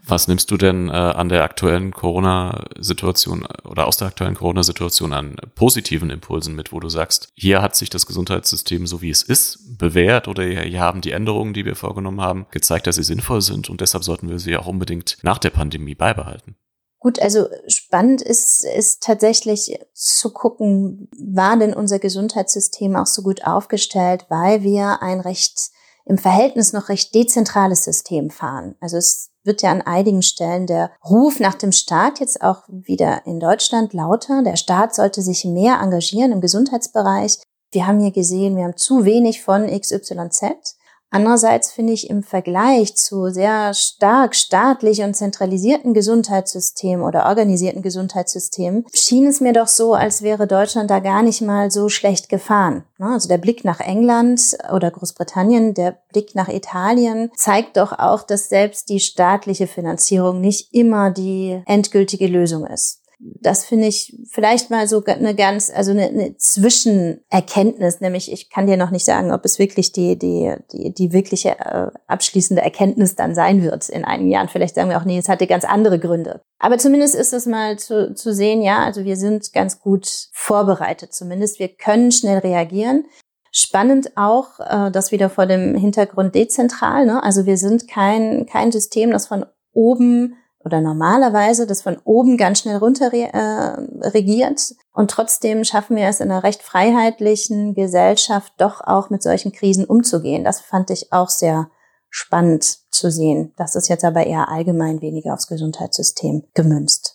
Was 0.04 0.28
nimmst 0.28 0.50
du 0.50 0.56
denn 0.56 0.88
äh, 0.88 0.92
an 0.92 1.28
der 1.28 1.42
aktuellen 1.42 1.92
Corona-Situation 1.92 3.46
oder 3.64 3.86
aus 3.86 3.96
der 3.96 4.08
aktuellen 4.08 4.34
Corona-Situation 4.34 5.12
an 5.12 5.36
positiven 5.54 6.10
Impulsen 6.10 6.54
mit, 6.54 6.72
wo 6.72 6.80
du 6.80 6.88
sagst, 6.88 7.28
hier 7.34 7.62
hat 7.62 7.76
sich 7.76 7.90
das 7.90 8.06
Gesundheitssystem 8.06 8.86
so 8.86 9.02
wie 9.02 9.10
es 9.10 9.22
ist 9.22 9.78
bewährt 9.78 10.28
oder 10.28 10.44
hier 10.44 10.80
haben 10.80 11.00
die 11.00 11.12
Änderungen, 11.12 11.54
die 11.54 11.64
wir 11.64 11.76
vorgenommen 11.76 12.20
haben, 12.20 12.46
gezeigt, 12.50 12.86
dass 12.86 12.96
sie 12.96 13.02
sinnvoll 13.02 13.42
sind 13.42 13.70
und 13.70 13.80
deshalb 13.80 14.04
sollten 14.04 14.28
wir 14.28 14.38
sie 14.38 14.56
auch 14.56 14.66
unbedingt 14.66 15.18
nach 15.22 15.38
der 15.38 15.50
Pandemie 15.50 15.94
beibehalten? 15.94 16.56
Gut, 17.00 17.20
also 17.20 17.46
spannend 17.68 18.22
ist, 18.22 18.64
ist 18.64 19.04
tatsächlich 19.04 19.78
zu 19.94 20.32
gucken, 20.32 21.08
war 21.16 21.56
denn 21.56 21.72
unser 21.72 22.00
Gesundheitssystem 22.00 22.96
auch 22.96 23.06
so 23.06 23.22
gut 23.22 23.44
aufgestellt, 23.44 24.26
weil 24.28 24.62
wir 24.62 25.00
ein 25.00 25.20
recht 25.20 25.70
im 26.06 26.18
Verhältnis 26.18 26.72
noch 26.72 26.88
recht 26.88 27.14
dezentrales 27.14 27.84
System 27.84 28.30
fahren. 28.30 28.74
Also 28.80 28.96
es 28.96 29.30
wird 29.48 29.62
ja 29.62 29.72
an 29.72 29.82
einigen 29.82 30.22
Stellen 30.22 30.68
der 30.68 30.92
Ruf 31.04 31.40
nach 31.40 31.56
dem 31.56 31.72
Staat 31.72 32.20
jetzt 32.20 32.40
auch 32.42 32.62
wieder 32.68 33.26
in 33.26 33.40
Deutschland 33.40 33.92
lauter. 33.92 34.44
Der 34.44 34.54
Staat 34.54 34.94
sollte 34.94 35.22
sich 35.22 35.44
mehr 35.44 35.80
engagieren 35.82 36.30
im 36.30 36.40
Gesundheitsbereich. 36.40 37.38
Wir 37.72 37.88
haben 37.88 37.98
hier 37.98 38.12
gesehen, 38.12 38.56
wir 38.56 38.64
haben 38.64 38.76
zu 38.76 39.04
wenig 39.04 39.42
von 39.42 39.66
XYZ. 39.66 40.76
Andererseits 41.10 41.72
finde 41.72 41.94
ich 41.94 42.10
im 42.10 42.22
Vergleich 42.22 42.94
zu 42.94 43.30
sehr 43.30 43.72
stark 43.72 44.36
staatlich 44.36 45.02
und 45.02 45.14
zentralisierten 45.14 45.94
Gesundheitssystemen 45.94 47.04
oder 47.04 47.26
organisierten 47.26 47.80
Gesundheitssystemen 47.80 48.84
schien 48.92 49.26
es 49.26 49.40
mir 49.40 49.54
doch 49.54 49.68
so, 49.68 49.94
als 49.94 50.20
wäre 50.20 50.46
Deutschland 50.46 50.90
da 50.90 50.98
gar 50.98 51.22
nicht 51.22 51.40
mal 51.40 51.70
so 51.70 51.88
schlecht 51.88 52.28
gefahren. 52.28 52.84
Ne? 52.98 53.06
Also 53.06 53.26
der 53.28 53.38
Blick 53.38 53.64
nach 53.64 53.80
England 53.80 54.58
oder 54.72 54.90
Großbritannien, 54.90 55.72
der 55.72 55.96
Blick 56.12 56.34
nach 56.34 56.48
Italien 56.48 57.30
zeigt 57.34 57.78
doch 57.78 57.98
auch, 57.98 58.22
dass 58.22 58.50
selbst 58.50 58.90
die 58.90 59.00
staatliche 59.00 59.66
Finanzierung 59.66 60.42
nicht 60.42 60.74
immer 60.74 61.10
die 61.10 61.62
endgültige 61.64 62.26
Lösung 62.26 62.66
ist 62.66 63.00
das 63.20 63.64
finde 63.64 63.88
ich 63.88 64.16
vielleicht 64.30 64.70
mal 64.70 64.86
so 64.86 65.02
eine 65.04 65.34
ganz, 65.34 65.70
also 65.74 65.90
eine, 65.90 66.08
eine 66.08 66.36
Zwischenerkenntnis, 66.36 68.00
nämlich 68.00 68.32
ich 68.32 68.48
kann 68.48 68.68
dir 68.68 68.76
noch 68.76 68.90
nicht 68.90 69.04
sagen, 69.04 69.32
ob 69.32 69.44
es 69.44 69.58
wirklich 69.58 69.90
die, 69.90 70.16
die, 70.16 70.54
die, 70.72 70.94
die 70.94 71.12
wirkliche 71.12 71.58
äh, 71.58 71.90
abschließende 72.06 72.62
Erkenntnis 72.62 73.16
dann 73.16 73.34
sein 73.34 73.62
wird 73.62 73.88
in 73.88 74.04
einigen 74.04 74.30
Jahren. 74.30 74.48
Vielleicht 74.48 74.76
sagen 74.76 74.90
wir 74.90 74.98
auch, 74.98 75.04
nee, 75.04 75.18
es 75.18 75.28
hatte 75.28 75.48
ganz 75.48 75.64
andere 75.64 75.98
Gründe. 75.98 76.42
Aber 76.60 76.78
zumindest 76.78 77.16
ist 77.16 77.32
es 77.32 77.46
mal 77.46 77.76
zu, 77.76 78.14
zu 78.14 78.32
sehen, 78.32 78.62
ja, 78.62 78.84
also 78.84 79.04
wir 79.04 79.16
sind 79.16 79.52
ganz 79.52 79.80
gut 79.80 80.08
vorbereitet 80.32 81.12
zumindest. 81.12 81.58
Wir 81.58 81.68
können 81.68 82.12
schnell 82.12 82.38
reagieren. 82.38 83.06
Spannend 83.50 84.16
auch, 84.16 84.60
äh, 84.60 84.92
das 84.92 85.10
wieder 85.10 85.28
vor 85.28 85.46
dem 85.46 85.74
Hintergrund 85.74 86.36
dezentral. 86.36 87.06
Ne? 87.06 87.20
Also 87.22 87.46
wir 87.46 87.56
sind 87.56 87.88
kein, 87.88 88.46
kein 88.46 88.70
System, 88.70 89.10
das 89.10 89.26
von 89.26 89.44
oben 89.72 90.36
oder 90.64 90.80
normalerweise 90.80 91.66
das 91.66 91.82
von 91.82 91.98
oben 92.04 92.36
ganz 92.36 92.60
schnell 92.60 92.76
runter 92.76 93.12
äh, 93.12 94.08
regiert. 94.08 94.74
Und 94.92 95.10
trotzdem 95.10 95.64
schaffen 95.64 95.96
wir 95.96 96.06
es 96.06 96.20
in 96.20 96.30
einer 96.30 96.42
recht 96.42 96.62
freiheitlichen 96.62 97.74
Gesellschaft 97.74 98.52
doch 98.58 98.80
auch 98.80 99.10
mit 99.10 99.22
solchen 99.22 99.52
Krisen 99.52 99.84
umzugehen. 99.84 100.44
Das 100.44 100.60
fand 100.60 100.90
ich 100.90 101.12
auch 101.12 101.28
sehr 101.28 101.70
spannend 102.10 102.78
zu 102.90 103.10
sehen. 103.10 103.52
Das 103.56 103.76
ist 103.76 103.88
jetzt 103.88 104.04
aber 104.04 104.26
eher 104.26 104.48
allgemein 104.48 105.00
weniger 105.00 105.34
aufs 105.34 105.46
Gesundheitssystem 105.46 106.44
gemünzt. 106.54 107.07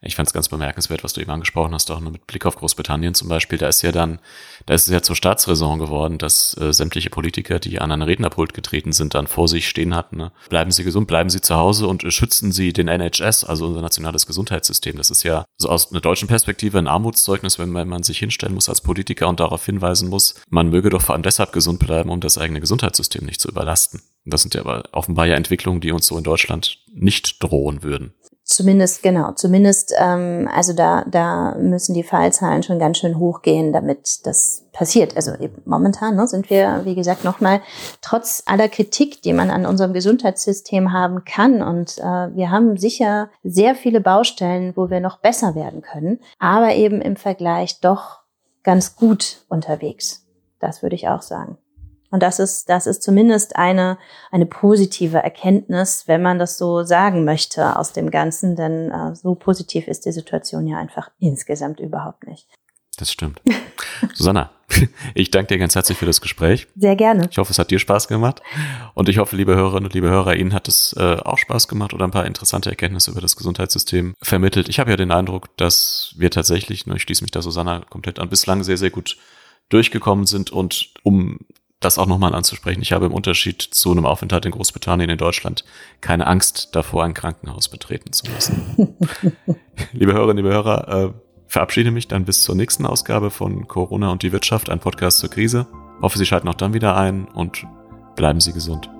Ich 0.00 0.14
fand 0.14 0.28
es 0.28 0.32
ganz 0.32 0.48
bemerkenswert, 0.48 1.02
was 1.02 1.12
du 1.12 1.20
eben 1.20 1.30
angesprochen 1.30 1.74
hast, 1.74 1.90
auch 1.90 1.98
mit 1.98 2.26
Blick 2.26 2.46
auf 2.46 2.56
Großbritannien 2.56 3.14
zum 3.14 3.28
Beispiel. 3.28 3.58
Da 3.58 3.68
ist 3.68 3.82
ja 3.82 3.90
dann, 3.90 4.20
da 4.66 4.74
ist 4.74 4.86
es 4.86 4.92
ja 4.92 5.02
zur 5.02 5.16
Staatsräson 5.16 5.78
geworden, 5.78 6.18
dass 6.18 6.56
äh, 6.56 6.72
sämtliche 6.72 7.10
Politiker, 7.10 7.58
die 7.58 7.80
an 7.80 7.90
einen 7.90 8.02
Rednerpult 8.02 8.54
getreten 8.54 8.92
sind, 8.92 9.14
dann 9.14 9.26
vor 9.26 9.48
sich 9.48 9.68
stehen 9.68 9.94
hatten. 9.94 10.16
Ne? 10.16 10.32
Bleiben 10.48 10.70
Sie 10.70 10.84
gesund, 10.84 11.08
bleiben 11.08 11.30
Sie 11.30 11.40
zu 11.40 11.56
Hause 11.56 11.88
und 11.88 12.04
äh, 12.04 12.10
schützen 12.10 12.52
Sie 12.52 12.72
den 12.72 12.86
NHS, 12.86 13.44
also 13.44 13.66
unser 13.66 13.82
nationales 13.82 14.26
Gesundheitssystem. 14.26 14.96
Das 14.96 15.10
ist 15.10 15.24
ja 15.24 15.44
so 15.56 15.68
aus 15.68 15.90
einer 15.90 16.00
deutschen 16.00 16.28
Perspektive 16.28 16.78
ein 16.78 16.86
Armutszeugnis, 16.86 17.58
wenn 17.58 17.70
man, 17.70 17.88
man 17.88 18.04
sich 18.04 18.18
hinstellen 18.18 18.54
muss 18.54 18.68
als 18.68 18.80
Politiker 18.80 19.28
und 19.28 19.40
darauf 19.40 19.66
hinweisen 19.66 20.08
muss, 20.08 20.40
man 20.48 20.70
möge 20.70 20.90
doch 20.90 21.02
vor 21.02 21.14
allem 21.14 21.22
deshalb 21.22 21.52
gesund 21.52 21.80
bleiben, 21.80 22.10
um 22.10 22.20
das 22.20 22.38
eigene 22.38 22.60
Gesundheitssystem 22.60 23.26
nicht 23.26 23.40
zu 23.40 23.48
überlasten. 23.48 24.00
Das 24.24 24.42
sind 24.42 24.54
ja 24.54 24.60
aber 24.60 24.84
offenbar 24.92 25.26
ja 25.26 25.34
Entwicklungen, 25.34 25.80
die 25.80 25.90
uns 25.90 26.06
so 26.06 26.16
in 26.18 26.24
Deutschland 26.24 26.78
nicht 26.92 27.42
drohen 27.42 27.82
würden. 27.82 28.12
Zumindest, 28.58 29.04
genau, 29.04 29.30
zumindest, 29.34 29.94
ähm, 29.96 30.50
also 30.52 30.72
da, 30.72 31.04
da 31.08 31.54
müssen 31.60 31.94
die 31.94 32.02
Fallzahlen 32.02 32.64
schon 32.64 32.80
ganz 32.80 32.98
schön 32.98 33.16
hochgehen, 33.16 33.72
damit 33.72 34.26
das 34.26 34.64
passiert. 34.72 35.14
Also 35.14 35.32
eben 35.34 35.62
momentan 35.64 36.16
ne, 36.16 36.26
sind 36.26 36.50
wir, 36.50 36.80
wie 36.82 36.96
gesagt, 36.96 37.22
nochmal 37.22 37.60
trotz 38.00 38.42
aller 38.46 38.68
Kritik, 38.68 39.22
die 39.22 39.32
man 39.32 39.50
an 39.50 39.64
unserem 39.64 39.92
Gesundheitssystem 39.92 40.92
haben 40.92 41.24
kann. 41.24 41.62
Und 41.62 41.98
äh, 41.98 42.02
wir 42.34 42.50
haben 42.50 42.76
sicher 42.78 43.30
sehr 43.44 43.76
viele 43.76 44.00
Baustellen, 44.00 44.72
wo 44.74 44.90
wir 44.90 44.98
noch 44.98 45.20
besser 45.20 45.54
werden 45.54 45.80
können, 45.80 46.18
aber 46.40 46.74
eben 46.74 47.00
im 47.00 47.14
Vergleich 47.14 47.78
doch 47.78 48.22
ganz 48.64 48.96
gut 48.96 49.44
unterwegs. 49.48 50.26
Das 50.58 50.82
würde 50.82 50.96
ich 50.96 51.06
auch 51.06 51.22
sagen. 51.22 51.58
Und 52.10 52.22
das 52.22 52.38
ist, 52.38 52.68
das 52.68 52.86
ist 52.86 53.02
zumindest 53.02 53.56
eine, 53.56 53.98
eine 54.30 54.46
positive 54.46 55.18
Erkenntnis, 55.18 56.04
wenn 56.06 56.22
man 56.22 56.38
das 56.38 56.56
so 56.56 56.82
sagen 56.82 57.24
möchte 57.24 57.76
aus 57.76 57.92
dem 57.92 58.10
Ganzen, 58.10 58.56
denn 58.56 58.90
äh, 58.90 59.14
so 59.14 59.34
positiv 59.34 59.88
ist 59.88 60.06
die 60.06 60.12
Situation 60.12 60.66
ja 60.66 60.78
einfach 60.78 61.10
insgesamt 61.18 61.80
überhaupt 61.80 62.26
nicht. 62.26 62.46
Das 62.96 63.12
stimmt. 63.12 63.40
Susanna, 64.14 64.50
ich 65.14 65.30
danke 65.30 65.54
dir 65.54 65.58
ganz 65.58 65.74
herzlich 65.74 65.96
für 65.96 66.06
das 66.06 66.20
Gespräch. 66.20 66.66
Sehr 66.76 66.96
gerne. 66.96 67.28
Ich 67.30 67.38
hoffe, 67.38 67.52
es 67.52 67.58
hat 67.58 67.70
dir 67.70 67.78
Spaß 67.78 68.08
gemacht. 68.08 68.42
Und 68.94 69.08
ich 69.08 69.18
hoffe, 69.18 69.36
liebe 69.36 69.54
Hörerinnen 69.54 69.86
und 69.86 69.94
liebe 69.94 70.08
Hörer, 70.08 70.34
Ihnen 70.34 70.52
hat 70.52 70.68
es 70.68 70.94
äh, 70.98 71.16
auch 71.24 71.38
Spaß 71.38 71.68
gemacht 71.68 71.94
oder 71.94 72.04
ein 72.04 72.10
paar 72.10 72.26
interessante 72.26 72.70
Erkenntnisse 72.70 73.10
über 73.10 73.20
das 73.20 73.36
Gesundheitssystem 73.36 74.14
vermittelt. 74.20 74.68
Ich 74.68 74.80
habe 74.80 74.90
ja 74.90 74.96
den 74.96 75.12
Eindruck, 75.12 75.56
dass 75.56 76.14
wir 76.16 76.30
tatsächlich, 76.30 76.86
ne, 76.86 76.96
ich 76.96 77.02
schließe 77.02 77.22
mich 77.22 77.30
da 77.30 77.40
Susanna 77.40 77.80
komplett 77.88 78.18
an, 78.18 78.28
bislang 78.28 78.64
sehr, 78.64 78.76
sehr 78.76 78.90
gut 78.90 79.16
durchgekommen 79.68 80.26
sind 80.26 80.50
und 80.50 80.92
um 81.02 81.40
das 81.80 81.98
auch 81.98 82.06
nochmal 82.06 82.34
anzusprechen. 82.34 82.82
Ich 82.82 82.92
habe 82.92 83.06
im 83.06 83.12
Unterschied 83.12 83.62
zu 83.62 83.92
einem 83.92 84.04
Aufenthalt 84.04 84.44
in 84.46 84.52
Großbritannien 84.52 85.10
in 85.10 85.18
Deutschland 85.18 85.64
keine 86.00 86.26
Angst 86.26 86.70
davor, 86.72 87.04
ein 87.04 87.14
Krankenhaus 87.14 87.68
betreten 87.68 88.12
zu 88.12 88.30
müssen. 88.30 88.96
liebe 89.92 90.12
Hörerinnen, 90.12 90.44
liebe 90.44 90.54
Hörer, 90.54 90.88
äh, 90.88 91.12
verabschiede 91.46 91.90
mich 91.90 92.08
dann 92.08 92.24
bis 92.24 92.42
zur 92.42 92.54
nächsten 92.54 92.84
Ausgabe 92.84 93.30
von 93.30 93.68
Corona 93.68 94.10
und 94.10 94.22
die 94.22 94.32
Wirtschaft, 94.32 94.70
ein 94.70 94.80
Podcast 94.80 95.18
zur 95.18 95.30
Krise. 95.30 95.66
Hoffe, 96.02 96.18
Sie 96.18 96.26
schalten 96.26 96.48
auch 96.48 96.54
dann 96.54 96.74
wieder 96.74 96.96
ein 96.96 97.26
und 97.26 97.64
bleiben 98.16 98.40
Sie 98.40 98.52
gesund. 98.52 98.90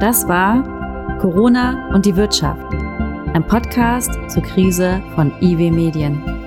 Das 0.00 0.28
war 0.28 1.18
Corona 1.20 1.94
und 1.94 2.06
die 2.06 2.16
Wirtschaft, 2.16 2.72
ein 3.32 3.46
Podcast 3.46 4.12
zur 4.28 4.42
Krise 4.42 5.02
von 5.14 5.32
IW 5.40 5.70
Medien. 5.70 6.45